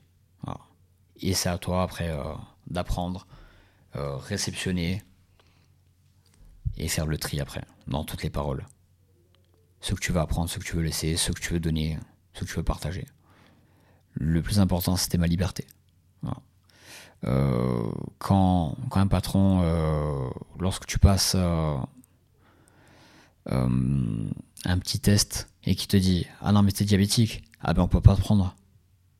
Et 1.20 1.34
c'est 1.34 1.50
à 1.50 1.58
toi 1.58 1.82
après 1.82 2.10
euh, 2.10 2.36
d'apprendre, 2.68 3.26
réceptionner 3.94 5.02
et 6.78 6.88
faire 6.88 7.08
le 7.08 7.18
tri 7.18 7.40
après 7.40 7.66
dans 7.88 8.04
toutes 8.04 8.22
les 8.22 8.30
paroles. 8.30 8.68
Ce 9.82 9.96
que 9.96 10.00
tu 10.00 10.12
vas 10.12 10.22
apprendre, 10.22 10.48
ce 10.48 10.60
que 10.60 10.64
tu 10.64 10.76
veux 10.76 10.84
laisser, 10.84 11.18
ce 11.18 11.32
que 11.32 11.40
tu 11.40 11.54
veux 11.54 11.60
donner, 11.60 11.98
ce 12.36 12.42
que 12.42 12.46
tu 12.46 12.54
veux 12.58 12.64
partager. 12.64 13.08
Le 14.14 14.44
plus 14.44 14.60
important, 14.60 14.96
c'était 14.96 15.18
ma 15.18 15.26
liberté. 15.26 15.66
Euh, 17.26 17.90
quand, 18.20 18.76
quand, 18.90 19.00
un 19.00 19.08
patron, 19.08 19.62
euh, 19.64 20.30
lorsque 20.60 20.86
tu 20.86 21.00
passes 21.00 21.36
euh, 21.36 21.78
un 23.46 24.80
petit 24.80 25.00
test 25.00 25.50
et 25.64 25.76
qui 25.76 25.88
te 25.88 25.98
dit 25.98 26.28
Ah 26.42 26.52
non, 26.52 26.62
mais 26.62 26.72
t'es 26.72 26.86
diabétique, 26.86 27.44
ah 27.62 27.74
ben 27.74 27.84
on 27.84 27.88
peut 27.88 28.02
pas 28.02 28.16
te 28.16 28.22
prendre. 28.22 28.56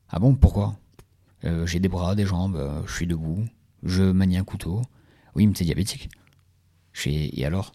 Ah 0.08 0.18
bon, 0.18 0.34
pourquoi? 0.34 0.76
J'ai 1.42 1.78
des 1.78 1.88
bras, 1.88 2.16
des 2.16 2.26
jambes, 2.26 2.82
je 2.86 2.92
suis 2.92 3.06
debout, 3.06 3.44
je 3.84 4.02
manie 4.02 4.36
un 4.36 4.44
couteau. 4.44 4.82
Oui, 5.36 5.46
mais 5.46 5.52
t'es 5.52 5.64
diabétique. 5.64 6.10
Et 7.06 7.44
alors? 7.46 7.72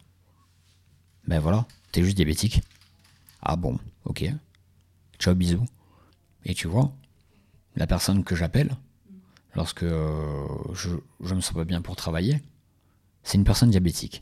Ben 1.28 1.40
voilà, 1.40 1.66
t'es 1.92 2.04
juste 2.04 2.18
diabétique. 2.18 2.62
Ah 3.42 3.56
bon, 3.56 3.80
ok. 4.04 4.26
Ciao, 5.18 5.34
bisous. 5.34 5.66
Et 6.44 6.54
tu 6.54 6.68
vois, 6.68 6.92
la 7.76 7.88
personne 7.88 8.26
que 8.26 8.36
j'appelle, 8.36 8.76
lorsque 9.56 9.84
euh, 9.84 10.48
je, 10.74 10.90
je 11.22 11.36
me 11.36 11.42
sens 11.42 11.54
pas 11.54 11.66
bien 11.66 11.82
pour 11.82 11.96
travailler, 11.96 12.42
c'est 13.24 13.38
une 13.38 13.44
personne 13.44 13.70
diabétique. 13.70 14.22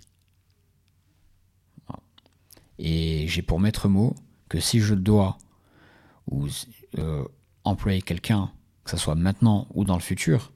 Et 2.79 3.27
j'ai 3.27 3.43
pour 3.43 3.59
maître 3.59 3.87
mot 3.87 4.15
que 4.49 4.59
si 4.59 4.79
je 4.79 4.95
dois 4.95 5.37
ou 6.29 6.47
euh, 6.97 7.23
employer 7.63 8.01
quelqu'un, 8.01 8.51
que 8.83 8.91
ce 8.91 8.97
soit 8.97 9.15
maintenant 9.15 9.67
ou 9.73 9.83
dans 9.83 9.95
le 9.95 10.01
futur, 10.01 10.51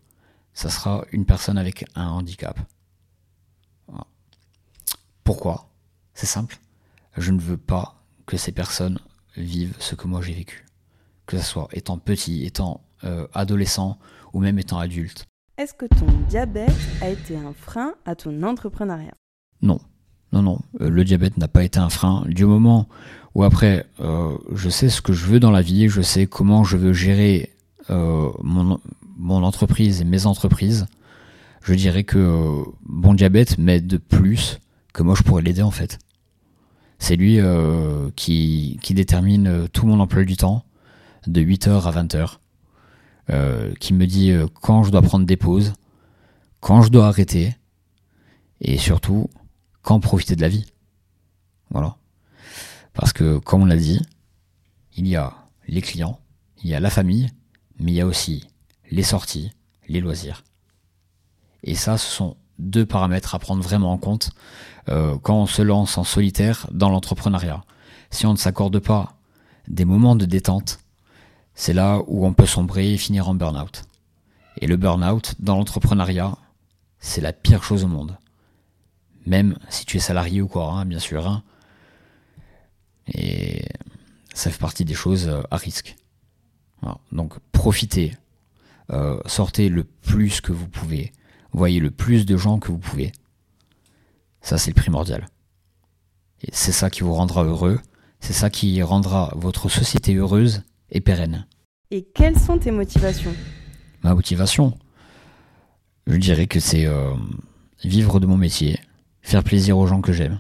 ça 0.54 0.70
sera 0.70 1.06
une 1.12 1.26
personne 1.26 1.58
avec 1.58 1.86
un 1.96 2.08
handicap. 2.08 2.60
Pourquoi? 5.24 5.72
C'est 6.14 6.28
simple. 6.28 6.60
Je 7.18 7.32
ne 7.32 7.40
veux 7.40 7.58
pas 7.58 8.04
que 8.26 8.38
ces 8.38 8.52
personnes 8.52 9.00
vivent 9.36 9.76
ce 9.80 9.96
que 9.96 10.08
moi 10.08 10.22
j'ai 10.22 10.34
vécu. 10.34 10.66
Que 11.26 11.38
ce 11.38 11.44
soit 11.44 11.68
étant 11.74 11.98
petit, 11.98 12.46
étant 12.46 12.86
euh, 13.04 13.28
adolescent 13.34 14.00
ou 14.36 14.42
même 14.42 14.60
étant 14.60 14.78
adulte. 14.78 15.26
Est-ce 15.58 15.74
que 15.74 15.86
ton 15.86 16.08
diabète 16.28 16.70
a 17.02 17.10
été 17.10 17.38
un 17.38 17.54
frein 17.54 17.94
à 18.06 18.16
ton 18.16 18.44
entrepreneuriat? 18.44 19.16
Non. 19.62 19.80
Non, 20.34 20.42
non, 20.42 20.60
euh, 20.82 20.90
le 20.90 21.06
diabète 21.06 21.38
n'a 21.38 21.48
pas 21.48 21.64
été 21.64 21.80
un 21.80 21.90
frein. 21.90 22.26
Du 22.28 22.46
moment 22.46 22.90
où 23.36 23.44
après, 23.44 23.86
euh, 24.02 24.38
je 24.54 24.68
sais 24.68 24.90
ce 24.90 25.02
que 25.02 25.14
je 25.14 25.26
veux 25.26 25.40
dans 25.40 25.52
la 25.52 25.62
vie, 25.62 25.88
je 25.88 26.02
sais 26.02 26.28
comment 26.28 26.66
je 26.66 26.76
veux 26.76 26.92
gérer 26.92 27.54
euh, 27.90 28.30
mon, 28.44 28.80
mon, 29.18 29.44
entreprise 29.44 30.02
et 30.02 30.04
mes 30.04 30.26
entreprises, 30.26 30.88
je 31.62 31.74
dirais 31.74 32.04
que 32.04 32.18
euh, 32.18 32.64
mon 32.86 33.14
diabète 33.14 33.58
m'aide 33.58 34.00
plus 34.00 34.60
que 34.92 35.04
moi 35.04 35.16
je 35.16 35.24
pourrais 35.24 35.44
l'aider 35.44 35.62
en 35.62 35.72
fait. 35.72 36.00
C'est 37.00 37.16
lui 37.16 37.40
qui, 38.16 38.80
qui, 38.82 38.94
détermine 38.94 39.68
tout 39.74 39.86
mon 39.86 40.00
emploi 40.00 40.24
du 40.24 40.38
temps, 40.38 40.64
de 41.28 41.42
8h 41.42 41.84
à 41.84 41.92
20h, 41.92 42.38
qui 43.28 43.94
me 43.94 44.06
dit 44.06 44.34
quand 44.62 44.84
je 44.84 44.92
dois 44.92 45.02
prendre 45.02 45.26
des 45.26 45.38
pauses, 45.38 45.74
quand 46.60 46.82
je 46.82 46.90
dois 46.90 47.08
arrêter, 47.08 47.56
et 48.62 48.78
surtout 48.78 49.30
quand 49.82 50.00
profiter 50.00 50.36
de 50.36 50.42
la 50.42 50.50
vie. 50.50 50.66
Voilà. 51.70 51.96
Parce 52.94 53.14
que, 53.14 53.38
comme 53.38 53.64
on 53.64 53.66
l'a 53.66 53.76
dit, 53.76 54.02
il 54.96 55.08
y 55.08 55.16
a 55.16 55.34
les 55.68 55.82
clients, 55.82 56.20
il 56.64 56.70
y 56.70 56.76
a 56.76 56.80
la 56.80 56.90
famille, 56.90 57.30
mais 57.80 57.92
il 57.92 57.96
y 57.96 58.02
a 58.02 58.06
aussi 58.06 58.48
les 58.90 59.04
sorties, 59.04 59.52
les 59.88 60.00
loisirs. 60.00 60.44
Et 61.64 61.76
ça, 61.76 61.98
ce 61.98 62.10
sont 62.10 62.38
deux 62.58 62.86
paramètres 62.86 63.36
à 63.36 63.40
prendre 63.40 63.62
vraiment 63.62 63.92
en 63.92 63.98
compte 63.98 64.32
euh, 64.88 65.18
quand 65.22 65.42
on 65.42 65.46
se 65.46 65.62
lance 65.62 65.98
en 65.98 66.04
solitaire 66.04 66.68
dans 66.72 66.90
l'entrepreneuriat. 66.90 67.64
Si 68.12 68.26
on 68.26 68.32
ne 68.32 68.38
s'accorde 68.38 68.80
pas 68.80 69.18
des 69.68 69.84
moments 69.84 70.16
de 70.16 70.26
détente, 70.26 70.80
c'est 71.56 71.74
là 71.74 72.02
où 72.08 72.26
on 72.26 72.34
peut 72.34 72.46
sombrer 72.46 72.94
et 72.94 72.98
finir 72.98 73.28
en 73.30 73.36
burn-out. 73.36 73.86
Et 74.58 74.68
le 74.68 74.78
burn-out 74.78 75.36
dans 75.40 75.58
l'entrepreneuriat, 75.58 76.38
c'est 77.00 77.22
la 77.22 77.34
pire 77.34 77.64
chose 77.64 77.84
au 77.84 77.88
monde 77.88 78.18
même 79.26 79.58
si 79.70 79.86
tu 79.86 79.98
es 79.98 80.00
salarié 80.00 80.42
ou 80.42 80.48
quoi, 80.48 80.72
hein, 80.72 80.86
bien 80.86 81.00
sûr. 81.00 81.28
Hein. 81.28 81.44
Et 83.14 83.66
ça 84.34 84.52
fait 84.52 84.60
partie 84.60 84.86
des 84.86 84.94
choses 84.94 85.28
euh, 85.28 85.42
à 85.52 85.58
risque. 85.58 85.96
Donc 87.12 87.40
profitez, 87.52 88.16
euh, 88.92 89.20
sortez 89.26 89.70
le 89.70 89.84
plus 89.84 90.40
que 90.40 90.52
vous 90.52 90.68
pouvez, 90.68 91.14
voyez 91.52 91.80
le 91.80 91.90
plus 91.90 92.28
de 92.28 92.38
gens 92.38 92.60
que 92.60 92.68
vous 92.68 92.78
pouvez. 92.78 93.12
Ça 94.42 94.60
c'est 94.60 94.70
le 94.70 94.76
primordial. 94.76 95.28
Et 96.44 96.50
c'est 96.52 96.72
ça 96.72 96.92
qui 96.92 97.02
vous 97.02 97.14
rendra 97.14 97.44
heureux, 97.44 97.80
c'est 98.20 98.34
ça 98.34 98.52
qui 98.52 98.84
rendra 98.84 99.34
votre 99.36 99.68
société 99.68 100.14
heureuse 100.14 100.62
et 100.96 101.02
pérenne. 101.02 101.46
Et 101.92 102.04
quelles 102.04 102.40
sont 102.40 102.58
tes 102.58 102.72
motivations? 102.72 103.34
Ma 104.02 104.16
motivation, 104.16 104.78
je 106.08 106.16
dirais 106.16 106.48
que 106.48 106.60
c'est 106.60 106.86
euh, 106.86 107.14
vivre 107.84 108.20
de 108.20 108.26
mon 108.26 108.38
métier, 108.38 108.80
faire 109.22 109.44
plaisir 109.44 109.78
aux 109.78 109.86
gens 109.86 110.02
que 110.02 110.14
j'aime, 110.14 110.38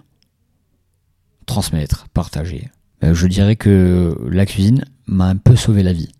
transmettre, 1.45 2.07
partager. 2.09 2.71
Euh, 3.03 3.13
je 3.13 3.27
dirais 3.27 3.57
que 3.57 4.17
la 4.31 4.45
cuisine 4.45 4.85
m'a 5.07 5.27
un 5.27 5.35
peu 5.35 5.55
sauvé 5.55 5.83
la 5.83 5.93
vie. 5.93 6.11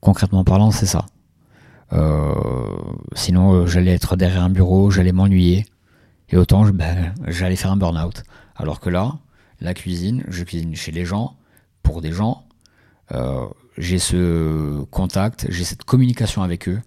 Concrètement 0.00 0.44
parlant, 0.44 0.72
c'est 0.72 0.86
ça. 0.86 1.06
Euh, 1.92 2.34
sinon, 3.14 3.52
euh, 3.52 3.66
j'allais 3.66 3.92
être 3.92 4.16
derrière 4.16 4.42
un 4.42 4.50
bureau, 4.50 4.90
j'allais 4.90 5.12
m'ennuyer. 5.12 5.64
Et 6.28 6.36
autant, 6.36 6.68
ben, 6.70 7.14
j'allais 7.28 7.56
faire 7.56 7.70
un 7.70 7.76
burn-out. 7.76 8.24
Alors 8.56 8.80
que 8.80 8.90
là, 8.90 9.18
la 9.60 9.74
cuisine, 9.74 10.24
je 10.28 10.42
cuisine 10.44 10.74
chez 10.74 10.92
les 10.92 11.04
gens, 11.04 11.36
pour 11.82 12.02
des 12.02 12.12
gens. 12.12 12.47
Euh, 13.12 13.46
j'ai 13.76 13.98
ce 13.98 14.82
contact, 14.84 15.46
j'ai 15.50 15.64
cette 15.64 15.84
communication 15.84 16.42
avec 16.42 16.68
eux 16.68 16.80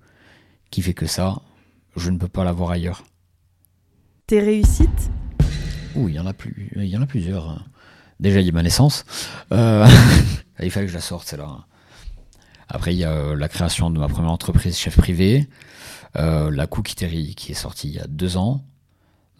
qui 0.70 0.82
fait 0.82 0.94
que 0.94 1.06
ça, 1.06 1.42
je 1.96 2.10
ne 2.10 2.18
peux 2.18 2.28
pas 2.28 2.44
l'avoir 2.44 2.72
ailleurs. 2.72 3.04
Tes 4.28 4.40
réussites? 4.40 5.12
Ouh, 5.96 6.10
il 6.10 6.16
y 6.16 6.20
en 6.20 6.26
a 6.26 6.34
plus, 6.34 6.72
il 6.76 6.86
y 6.86 6.98
en 6.98 7.02
a 7.02 7.08
plusieurs. 7.08 7.66
Déjà, 8.20 8.40
il 8.40 8.46
y 8.46 8.50
a 8.50 8.54
ma 8.54 8.64
naissance. 8.64 9.04
Euh, 9.52 9.86
il 10.62 10.72
fallait 10.72 10.86
que 10.86 10.92
je 10.92 10.98
la 10.98 11.02
sorte, 11.02 11.28
celle-là. 11.28 11.66
Après, 12.74 12.96
il 12.96 13.00
y 13.00 13.04
a 13.04 13.12
euh, 13.12 13.36
la 13.36 13.50
création 13.50 13.90
de 13.90 14.00
ma 14.00 14.08
première 14.08 14.32
entreprise 14.32 14.78
chef 14.78 14.96
privé, 14.96 15.50
euh, 16.16 16.50
la 16.50 16.68
Cookiterie 16.68 17.36
qui 17.36 17.52
est 17.52 17.56
sortie 17.56 17.90
il 17.90 17.96
y 17.96 18.00
a 18.00 18.08
deux 18.08 18.38
ans, 18.38 18.64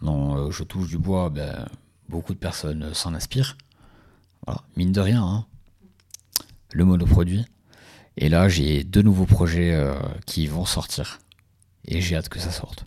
dont 0.02 0.36
euh, 0.36 0.50
je 0.50 0.62
touche 0.64 0.88
du 0.88 0.98
bois, 0.98 1.30
ben, 1.30 1.66
beaucoup 2.10 2.34
de 2.34 2.38
personnes 2.38 2.92
s'en 2.92 3.14
inspirent. 3.14 3.56
mine 4.76 4.92
de 4.92 5.00
rien, 5.00 5.24
hein. 5.24 5.46
Le 6.72 6.84
monoproduit. 6.84 7.46
Et 8.16 8.28
là, 8.28 8.48
j'ai 8.48 8.84
deux 8.84 9.02
nouveaux 9.02 9.26
projets 9.26 9.74
euh, 9.74 9.94
qui 10.26 10.46
vont 10.46 10.64
sortir. 10.64 11.18
Et 11.86 12.00
j'ai 12.00 12.16
hâte 12.16 12.28
que 12.28 12.38
ça 12.38 12.50
sorte. 12.50 12.84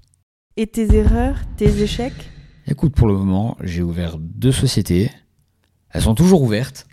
Et 0.58 0.68
tes 0.68 0.96
erreurs, 0.96 1.38
tes 1.58 1.82
échecs? 1.82 2.30
Écoute, 2.68 2.94
pour 2.94 3.08
le 3.08 3.14
moment, 3.14 3.58
j'ai 3.62 3.82
ouvert 3.82 4.18
deux 4.18 4.52
sociétés. 4.52 5.12
Elles 5.90 6.04
sont 6.04 6.16
toujours 6.16 6.42
ouvertes. 6.42 6.88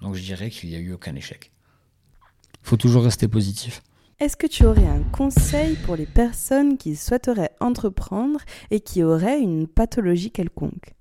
Donc 0.00 0.14
je 0.14 0.22
dirais 0.22 0.50
qu'il 0.50 0.70
n'y 0.70 0.76
a 0.76 0.78
eu 0.78 0.92
aucun 0.92 1.14
échec. 1.14 1.52
Faut 2.62 2.76
toujours 2.76 3.04
rester 3.04 3.28
positif. 3.28 3.82
Est-ce 4.18 4.36
que 4.36 4.46
tu 4.46 4.64
aurais 4.64 4.86
un 4.86 5.02
conseil 5.12 5.76
pour 5.84 5.96
les 5.96 6.06
personnes 6.06 6.76
qui 6.76 6.96
souhaiteraient 6.96 7.52
entreprendre 7.60 8.40
et 8.70 8.80
qui 8.80 9.02
auraient 9.02 9.40
une 9.40 9.66
pathologie 9.66 10.30
quelconque? 10.30 10.94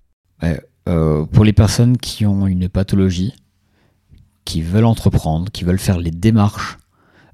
Euh, 0.88 1.26
Pour 1.26 1.44
les 1.44 1.54
personnes 1.54 1.98
qui 1.98 2.26
ont 2.26 2.48
une 2.48 2.68
pathologie, 2.68 3.36
qui 4.46 4.62
veulent 4.62 4.86
entreprendre, 4.86 5.52
qui 5.52 5.64
veulent 5.64 5.80
faire 5.80 6.00
les 6.00 6.12
démarches 6.12 6.78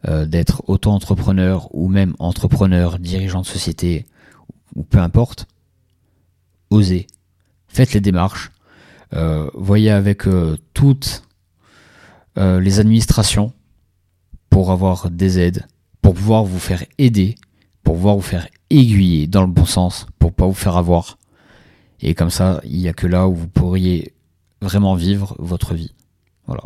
euh, 0.08 0.26
d'être 0.26 0.64
auto-entrepreneur 0.68 1.68
ou 1.74 1.88
même 1.88 2.16
entrepreneur, 2.20 3.00
dirigeant 3.00 3.42
de 3.42 3.46
société, 3.46 4.06
ou 4.76 4.84
peu 4.84 5.00
importe, 5.00 5.48
osez. 6.70 7.08
Faites 7.68 7.94
les 7.94 8.02
démarches. 8.02 8.52
Euh, 9.14 9.50
voyez 9.56 9.92
avec 9.92 10.24
toutes 10.74 11.24
les 12.36 12.80
administrations 12.80 13.52
pour 14.52 14.70
avoir 14.72 15.10
des 15.10 15.40
aides, 15.40 15.66
pour 16.04 16.14
pouvoir 16.14 16.44
vous 16.44 16.60
faire 16.60 16.86
aider, 17.00 17.34
pour 17.84 17.96
pouvoir 17.96 18.16
vous 18.16 18.22
faire 18.22 18.48
aiguiller 18.70 19.28
dans 19.28 19.42
le 19.42 19.48
bon 19.48 19.66
sens, 19.66 20.06
pour 20.20 20.34
pas 20.34 20.46
vous 20.46 20.54
faire 20.54 20.78
avoir. 20.78 21.18
Et 22.02 22.14
comme 22.14 22.30
ça, 22.30 22.62
il 22.64 22.78
n'y 22.78 22.88
a 22.88 22.94
que 22.94 23.08
là 23.08 23.28
où 23.28 23.34
vous 23.34 23.48
pourriez 23.48 24.14
vraiment 24.62 24.96
vivre 24.96 25.36
votre 25.40 25.74
vie. 25.74 25.94
Voilà. 26.46 26.64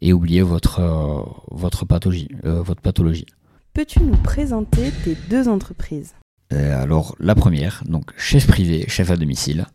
Et 0.00 0.12
oublier 0.12 0.42
votre, 0.42 0.80
euh, 0.80 1.22
votre 1.50 1.84
pathologie. 1.84 2.28
Euh, 2.44 2.62
votre 2.62 2.80
pathologie. 2.80 3.26
Peux-tu 3.74 4.00
nous 4.00 4.16
présenter 4.16 4.90
tes 5.04 5.16
deux 5.28 5.48
entreprises? 5.48 6.14
Euh, 6.52 6.82
Alors, 6.82 7.16
la 7.18 7.34
première, 7.34 7.82
donc 7.86 8.12
chef 8.16 8.46
privé, 8.46 8.84
chef 8.88 9.10
à 9.10 9.16
domicile, 9.16 9.66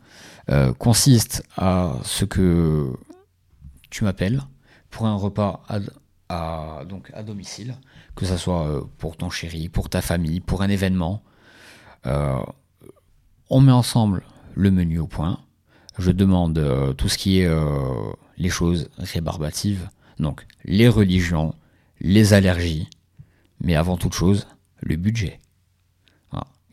consiste 0.77 1.43
à 1.55 1.93
ce 2.03 2.25
que 2.25 2.91
tu 3.89 4.03
m'appelles 4.03 4.41
pour 4.89 5.05
un 5.05 5.15
repas 5.15 5.63
à, 6.27 6.83
donc 6.89 7.09
à 7.13 7.23
domicile, 7.23 7.75
que 8.15 8.25
ce 8.25 8.36
soit 8.36 8.86
pour 8.97 9.15
ton 9.15 9.29
chéri, 9.29 9.69
pour 9.69 9.89
ta 9.89 10.01
famille, 10.01 10.41
pour 10.41 10.62
un 10.62 10.67
événement. 10.67 11.23
On 12.05 13.62
met 13.62 13.71
ensemble 13.71 14.23
le 14.55 14.69
menu 14.69 14.99
au 14.99 15.07
point. 15.07 15.39
Je 15.97 16.12
demande 16.12 16.57
euh, 16.57 16.91
tout 16.93 17.07
ce 17.07 17.17
qui 17.17 17.39
est 17.39 17.49
les 18.38 18.49
choses 18.49 18.89
rébarbatives, 18.97 19.88
donc 20.19 20.45
les 20.63 20.88
religions, 20.88 21.54
les 21.99 22.34
allergies, 22.34 22.89
mais 23.62 23.76
avant 23.76 23.97
toute 23.97 24.13
chose, 24.13 24.47
le 24.82 24.95
budget. 24.95 25.39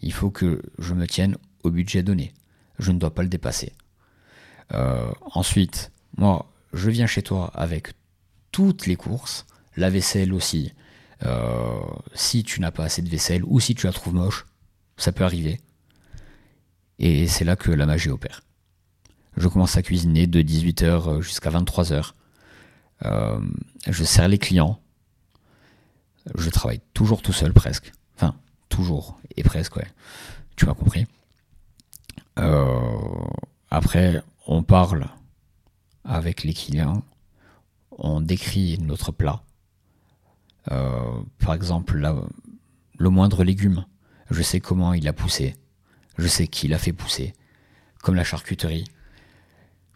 Il 0.03 0.15
faut 0.15 0.31
que 0.31 0.63
je 0.79 0.95
me 0.95 1.07
tienne 1.07 1.37
au 1.63 1.71
budget 1.71 2.03
donné. 2.03 2.33
Je 2.79 2.91
ne 2.91 2.99
dois 2.99 3.15
pas 3.15 3.23
le 3.23 3.29
dépasser. 3.29 3.75
ensuite, 5.35 5.93
moi, 6.17 6.51
je 6.73 6.91
viens 6.91 7.07
chez 7.07 7.23
toi 7.23 7.51
avec 7.55 7.93
toutes 8.53 8.87
les 8.87 8.97
courses, 8.97 9.47
la 9.77 9.91
vaisselle 9.91 10.33
aussi. 10.33 10.73
Euh, 11.25 11.81
si 12.15 12.45
tu 12.45 12.61
n'as 12.61 12.71
pas 12.71 12.85
assez 12.85 13.03
de 13.03 13.09
vaisselle 13.09 13.43
ou 13.45 13.61
si 13.61 13.75
tu 13.75 13.87
la 13.87 13.93
trouves 13.93 14.15
moche, 14.15 14.47
ça 14.97 15.13
peut 15.13 15.25
arriver. 15.25 15.61
Et 16.99 17.27
c'est 17.29 17.45
là 17.45 17.57
que 17.57 17.71
la 17.71 17.87
magie 17.87 18.11
opère. 18.11 18.43
Je 19.37 19.49
commence 19.49 19.77
à 19.77 19.83
cuisiner 19.83 20.27
de 20.27 20.43
18h 20.43 21.21
jusqu'à 21.21 21.51
23h. 21.51 22.13
Euh, 23.05 23.41
je 23.87 24.05
sers 24.05 24.29
les 24.29 24.39
clients. 24.39 24.81
Je 26.37 26.51
travaille 26.51 26.81
toujours 26.95 27.23
tout 27.23 27.33
seul 27.33 27.53
presque. 27.53 27.93
Enfin, 28.17 28.35
toujours 28.69 29.19
et 29.37 29.43
presque, 29.43 29.77
ouais. 29.77 29.89
Tu 30.57 30.67
m'as 30.67 30.75
compris. 30.75 31.07
Euh, 32.39 32.89
après, 33.71 34.23
on 34.47 34.63
parle 34.63 35.07
avec 36.05 36.45
les 36.45 36.55
clients 36.55 37.03
on 38.01 38.21
décrit 38.21 38.79
notre 38.81 39.13
plat. 39.13 39.43
Euh, 40.71 41.21
par 41.39 41.55
exemple, 41.55 42.03
le 42.99 43.11
moindre 43.11 43.45
légume, 43.45 43.85
je 44.31 44.43
sais 44.43 44.61
comment 44.61 44.95
il 44.95 45.07
a 45.07 45.13
poussé, 45.13 45.55
je 46.19 46.27
sais 46.27 46.49
qui 46.49 46.67
l'a 46.69 46.79
fait 46.79 46.93
pousser, 46.93 47.35
comme 48.03 48.15
la 48.15 48.25
charcuterie. 48.25 48.85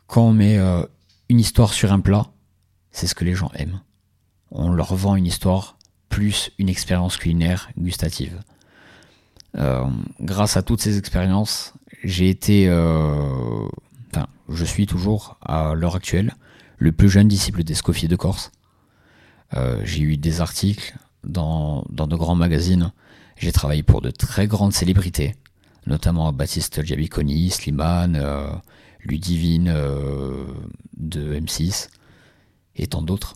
Quand 0.07 0.29
on 0.29 0.33
met 0.33 0.59
euh, 0.59 0.85
une 1.29 1.41
histoire 1.41 1.73
sur 1.73 1.93
un 1.93 2.01
plat, 2.01 2.27
c'est 2.95 3.07
ce 3.07 3.15
que 3.15 3.25
les 3.25 3.35
gens 3.35 3.51
aiment. 3.55 3.81
On 4.51 4.71
leur 4.71 4.95
vend 4.95 5.17
une 5.17 5.27
histoire 5.27 5.77
plus 6.09 6.51
une 6.59 6.71
expérience 6.71 7.19
culinaire 7.19 7.69
gustative. 7.77 8.41
Euh, 9.57 9.85
grâce 10.21 10.57
à 10.57 10.63
toutes 10.63 10.81
ces 10.81 10.97
expériences, 10.97 11.75
j'ai 12.03 12.31
été, 12.31 12.71
enfin, 12.71 14.27
je 14.49 14.65
suis 14.65 14.87
toujours 14.87 15.37
à 15.43 15.75
l'heure 15.75 15.97
actuelle 15.97 16.35
le 16.79 16.93
plus 16.93 17.09
jeune 17.09 17.29
disciple 17.29 17.65
d'Escoffier 17.65 18.09
de 18.09 18.17
Corse. 18.17 18.53
Euh, 19.55 19.81
j'ai 19.85 20.03
eu 20.03 20.17
des 20.17 20.41
articles 20.41 20.97
dans, 21.25 21.85
de 21.91 22.17
grands 22.17 22.35
magazines. 22.35 22.93
J'ai 23.37 23.53
travaillé 23.53 23.83
pour 23.83 24.01
de 24.01 24.11
très 24.11 24.47
grandes 24.47 24.73
célébrités, 24.73 25.35
notamment 25.87 26.33
Baptiste 26.33 26.83
Giabiconi, 26.85 27.51
Slimane, 27.51 28.17
euh, 28.17 28.49
Ludivine 29.03 29.69
euh, 29.69 30.45
de 30.97 31.39
M6 31.39 31.89
et 32.77 32.87
tant 32.87 33.03
d'autres 33.03 33.35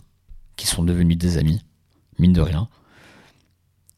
qui 0.55 0.67
sont 0.67 0.83
devenus 0.83 1.17
des 1.17 1.37
amis, 1.37 1.61
mine 2.17 2.33
de 2.33 2.41
rien. 2.41 2.67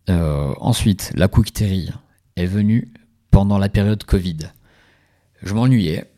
ensuite, 0.08 1.12
la 1.16 1.28
cookterie 1.28 1.90
est 2.36 2.46
venue 2.46 2.94
pendant 3.32 3.58
la 3.58 3.70
période 3.70 4.04
Covid. 4.04 4.52
Je 5.42 5.54
m'ennuyais, 5.54 6.12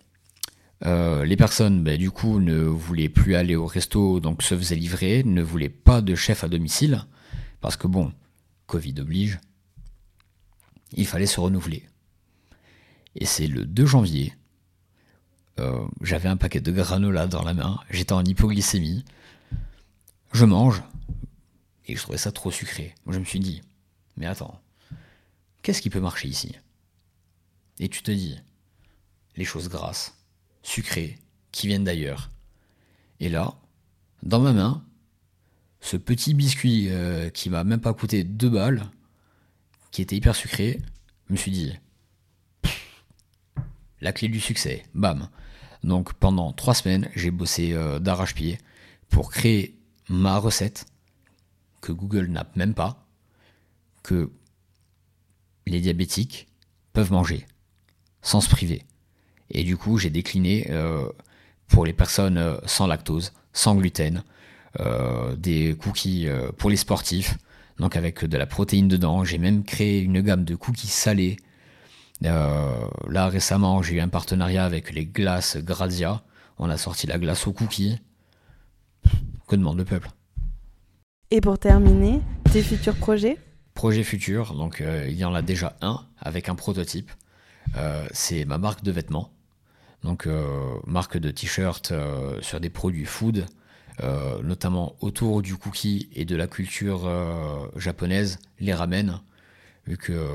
euh, 0.86 1.23
les 1.23 1.38
personnes, 1.38 1.83
bah, 1.83 1.95
du 1.95 2.12
coup, 2.12 2.39
ne 2.39 2.59
voulaient 2.63 3.09
plus 3.09 3.36
aller 3.36 3.55
au 3.55 3.65
resto, 3.65 4.19
donc 4.19 4.43
se 4.43 4.57
faisaient 4.57 4.75
livrer, 4.75 5.23
ne 5.23 5.41
voulaient 5.41 5.69
pas 5.69 6.01
de 6.01 6.15
chef 6.15 6.43
à 6.43 6.49
domicile, 6.49 7.05
parce 7.62 7.77
que 7.77 7.88
bon, 7.88 8.12
Covid 8.67 8.95
oblige, 8.99 9.39
il 10.93 11.07
fallait 11.07 11.25
se 11.25 11.39
renouveler. 11.39 11.88
Et 13.15 13.25
c'est 13.25 13.47
le 13.47 13.65
2 13.65 13.86
janvier, 13.86 14.33
euh, 15.59 15.85
j'avais 16.01 16.29
un 16.29 16.37
paquet 16.37 16.61
de 16.61 16.71
granola 16.71 17.27
dans 17.27 17.43
la 17.43 17.53
main, 17.53 17.79
j'étais 17.89 18.13
en 18.13 18.23
hypoglycémie, 18.23 19.05
je 20.31 20.45
mange, 20.45 20.83
et 21.85 21.95
je 21.95 22.01
trouvais 22.01 22.17
ça 22.17 22.31
trop 22.31 22.51
sucré. 22.51 22.95
je 23.07 23.19
me 23.19 23.25
suis 23.25 23.39
dit, 23.39 23.61
mais 24.17 24.25
attends, 24.25 24.59
qu'est-ce 25.61 25.81
qui 25.81 25.89
peut 25.89 25.99
marcher 25.99 26.27
ici? 26.27 26.55
Et 27.79 27.89
tu 27.89 28.01
te 28.01 28.11
dis, 28.11 28.39
les 29.35 29.45
choses 29.45 29.69
grasses 29.69 30.15
sucrés 30.61 31.17
qui 31.51 31.67
viennent 31.67 31.83
d'ailleurs. 31.83 32.29
Et 33.19 33.29
là, 33.29 33.53
dans 34.23 34.39
ma 34.39 34.53
main, 34.53 34.83
ce 35.81 35.97
petit 35.97 36.33
biscuit 36.33 36.87
euh, 36.89 37.29
qui 37.29 37.49
m'a 37.49 37.63
même 37.63 37.81
pas 37.81 37.93
coûté 37.93 38.23
deux 38.23 38.49
balles, 38.49 38.89
qui 39.91 40.01
était 40.01 40.15
hyper 40.15 40.35
sucré, 40.35 40.81
je 41.27 41.33
me 41.33 41.37
suis 41.37 41.51
dit, 41.51 41.73
la 44.01 44.11
clé 44.13 44.27
du 44.27 44.39
succès, 44.39 44.83
bam. 44.93 45.29
Donc 45.83 46.13
pendant 46.13 46.53
trois 46.53 46.73
semaines, 46.73 47.09
j'ai 47.15 47.31
bossé 47.31 47.73
euh, 47.73 47.99
d'arrache-pied 47.99 48.57
pour 49.09 49.31
créer 49.31 49.77
ma 50.09 50.37
recette 50.37 50.85
que 51.81 51.91
Google 51.91 52.27
n'a 52.27 52.49
même 52.55 52.73
pas, 52.73 53.05
que 54.01 54.31
les 55.67 55.81
diabétiques 55.81 56.47
peuvent 56.93 57.11
manger 57.11 57.45
sans 58.21 58.39
se 58.39 58.49
priver. 58.49 58.83
Et 59.49 59.63
du 59.63 59.75
coup, 59.75 59.97
j'ai 59.97 60.09
décliné 60.09 60.67
euh, 60.69 61.09
pour 61.67 61.85
les 61.85 61.93
personnes 61.93 62.37
euh, 62.37 62.57
sans 62.65 62.87
lactose, 62.87 63.33
sans 63.51 63.75
gluten, 63.75 64.23
des 65.37 65.75
cookies 65.79 66.27
pour 66.57 66.71
les 66.71 66.77
sportifs, 66.77 67.37
donc 67.77 67.95
avec 67.95 68.25
de 68.25 68.37
la 68.37 68.47
protéine 68.47 68.87
dedans. 68.87 69.23
J'ai 69.23 69.37
même 69.37 69.63
créé 69.63 70.01
une 70.01 70.19
gamme 70.21 70.45
de 70.45 70.55
cookies 70.55 70.87
salés. 70.87 71.37
Là 72.29 73.27
récemment, 73.27 73.81
j'ai 73.81 73.95
eu 73.95 73.99
un 73.99 74.07
partenariat 74.07 74.65
avec 74.65 74.93
les 74.93 75.05
glaces 75.05 75.57
Grazia. 75.57 76.23
On 76.57 76.69
a 76.69 76.77
sorti 76.77 77.07
la 77.07 77.17
glace 77.17 77.47
aux 77.47 77.53
cookies. 77.53 77.99
Que 79.47 79.55
demande 79.55 79.77
le 79.77 79.86
peuple? 79.86 80.09
Et 81.31 81.41
pour 81.41 81.59
terminer, 81.59 82.21
tes 82.51 82.62
futurs 82.62 82.95
projets? 82.95 83.38
Projet 83.73 84.03
futur, 84.03 84.53
donc 84.53 84.83
il 85.07 85.15
y 85.15 85.25
en 85.25 85.33
a 85.33 85.41
déjà 85.41 85.75
un 85.81 86.05
avec 86.19 86.49
un 86.49 86.55
prototype. 86.55 87.12
c'est 88.12 88.45
ma 88.45 88.57
marque 88.57 88.83
de 88.83 88.91
vêtements 88.91 89.33
donc 90.03 90.27
euh, 90.27 90.79
marque 90.86 91.17
de 91.17 91.31
t-shirt 91.31 91.91
euh, 91.91 92.41
sur 92.41 92.59
des 92.59 92.69
produits 92.69 93.05
food, 93.05 93.45
euh, 94.01 94.41
notamment 94.43 94.95
autour 95.01 95.41
du 95.41 95.55
cookie 95.55 96.09
et 96.13 96.25
de 96.25 96.36
la 96.36 96.47
culture 96.47 97.09
japonaise, 97.75 98.39
les 98.59 98.73
ramen, 98.73 99.21
vu 99.85 99.97
que 99.97 100.29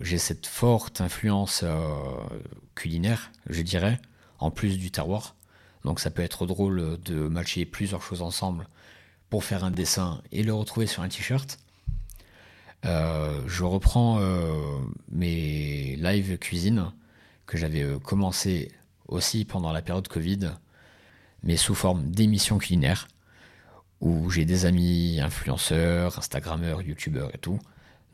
j'ai 0.00 0.18
cette 0.18 0.46
forte 0.46 1.00
influence 1.00 1.64
culinaire, 2.74 3.32
je 3.48 3.62
dirais, 3.62 4.00
en 4.38 4.50
plus 4.50 4.78
du 4.78 4.90
terroir. 4.90 5.34
Donc 5.84 6.00
ça 6.00 6.10
peut 6.10 6.22
être 6.22 6.46
drôle 6.46 6.98
de 7.02 7.28
matcher 7.28 7.64
plusieurs 7.64 8.02
choses 8.02 8.22
ensemble 8.22 8.66
pour 9.30 9.44
faire 9.44 9.64
un 9.64 9.70
dessin 9.70 10.22
et 10.32 10.42
le 10.42 10.54
retrouver 10.54 10.86
sur 10.86 11.02
un 11.02 11.08
t-shirt. 11.08 11.58
Euh, 12.84 13.42
je 13.46 13.64
reprends 13.64 14.18
euh, 14.20 14.78
mes 15.10 15.96
live 15.96 16.38
cuisine 16.38 16.92
que 17.46 17.56
j'avais 17.56 17.82
euh, 17.82 17.98
commencé 17.98 18.72
aussi 19.08 19.44
pendant 19.44 19.72
la 19.72 19.82
période 19.82 20.06
Covid, 20.06 20.50
mais 21.42 21.56
sous 21.56 21.74
forme 21.74 22.10
d'émissions 22.10 22.58
culinaires 22.58 23.08
où 24.00 24.30
j'ai 24.30 24.44
des 24.44 24.66
amis 24.66 25.18
influenceurs, 25.20 26.18
instagrammeurs, 26.18 26.82
youtubeurs 26.82 27.34
et 27.34 27.38
tout, 27.38 27.58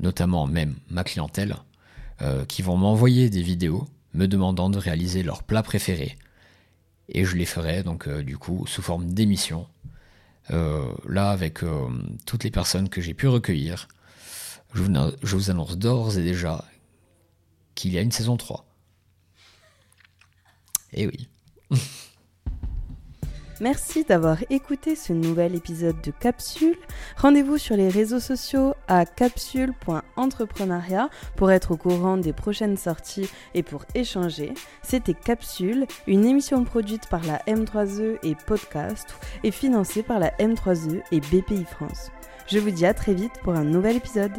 notamment 0.00 0.46
même 0.46 0.74
ma 0.90 1.04
clientèle, 1.04 1.56
qui 2.48 2.60
vont 2.60 2.76
m'envoyer 2.76 3.30
des 3.30 3.40
vidéos 3.40 3.88
me 4.12 4.26
demandant 4.26 4.68
de 4.68 4.78
réaliser 4.78 5.22
leurs 5.22 5.42
plats 5.42 5.62
préférés. 5.62 6.18
Et 7.08 7.24
je 7.24 7.34
les 7.34 7.46
ferai 7.46 7.82
donc 7.82 8.08
du 8.08 8.36
coup 8.36 8.66
sous 8.66 8.82
forme 8.82 9.12
d'émissions. 9.14 9.66
là 10.50 11.30
avec 11.30 11.60
toutes 12.26 12.44
les 12.44 12.50
personnes 12.50 12.90
que 12.90 13.00
j'ai 13.00 13.14
pu 13.14 13.26
recueillir, 13.26 13.88
je 14.74 14.82
vous, 15.36 15.50
annonce 15.50 15.76
d'ores 15.78 16.18
et 16.18 16.22
déjà 16.22 16.64
qu'il 17.74 17.92
y 17.92 17.98
a 17.98 18.02
une 18.02 18.12
saison 18.12 18.36
3. 18.36 18.66
Eh 20.92 21.06
oui. 21.06 21.28
Merci 23.60 24.04
d'avoir 24.04 24.38
écouté 24.48 24.96
ce 24.96 25.12
nouvel 25.12 25.54
épisode 25.54 26.00
de 26.00 26.10
Capsule. 26.10 26.78
Rendez-vous 27.18 27.58
sur 27.58 27.76
les 27.76 27.90
réseaux 27.90 28.18
sociaux 28.18 28.72
à 28.88 29.04
capsule.entrepreneuriat 29.04 31.10
pour 31.36 31.50
être 31.50 31.72
au 31.72 31.76
courant 31.76 32.16
des 32.16 32.32
prochaines 32.32 32.78
sorties 32.78 33.28
et 33.52 33.62
pour 33.62 33.84
échanger. 33.94 34.54
C'était 34.82 35.12
Capsule, 35.12 35.86
une 36.06 36.24
émission 36.24 36.64
produite 36.64 37.06
par 37.10 37.22
la 37.26 37.40
M3E 37.40 38.16
et 38.22 38.34
Podcast 38.46 39.14
et 39.44 39.50
financée 39.50 40.02
par 40.02 40.20
la 40.20 40.30
M3E 40.38 41.02
et 41.12 41.20
BPI 41.20 41.66
France. 41.66 42.10
Je 42.46 42.58
vous 42.58 42.70
dis 42.70 42.86
à 42.86 42.94
très 42.94 43.12
vite 43.12 43.38
pour 43.42 43.52
un 43.52 43.64
nouvel 43.64 43.96
épisode. 43.96 44.32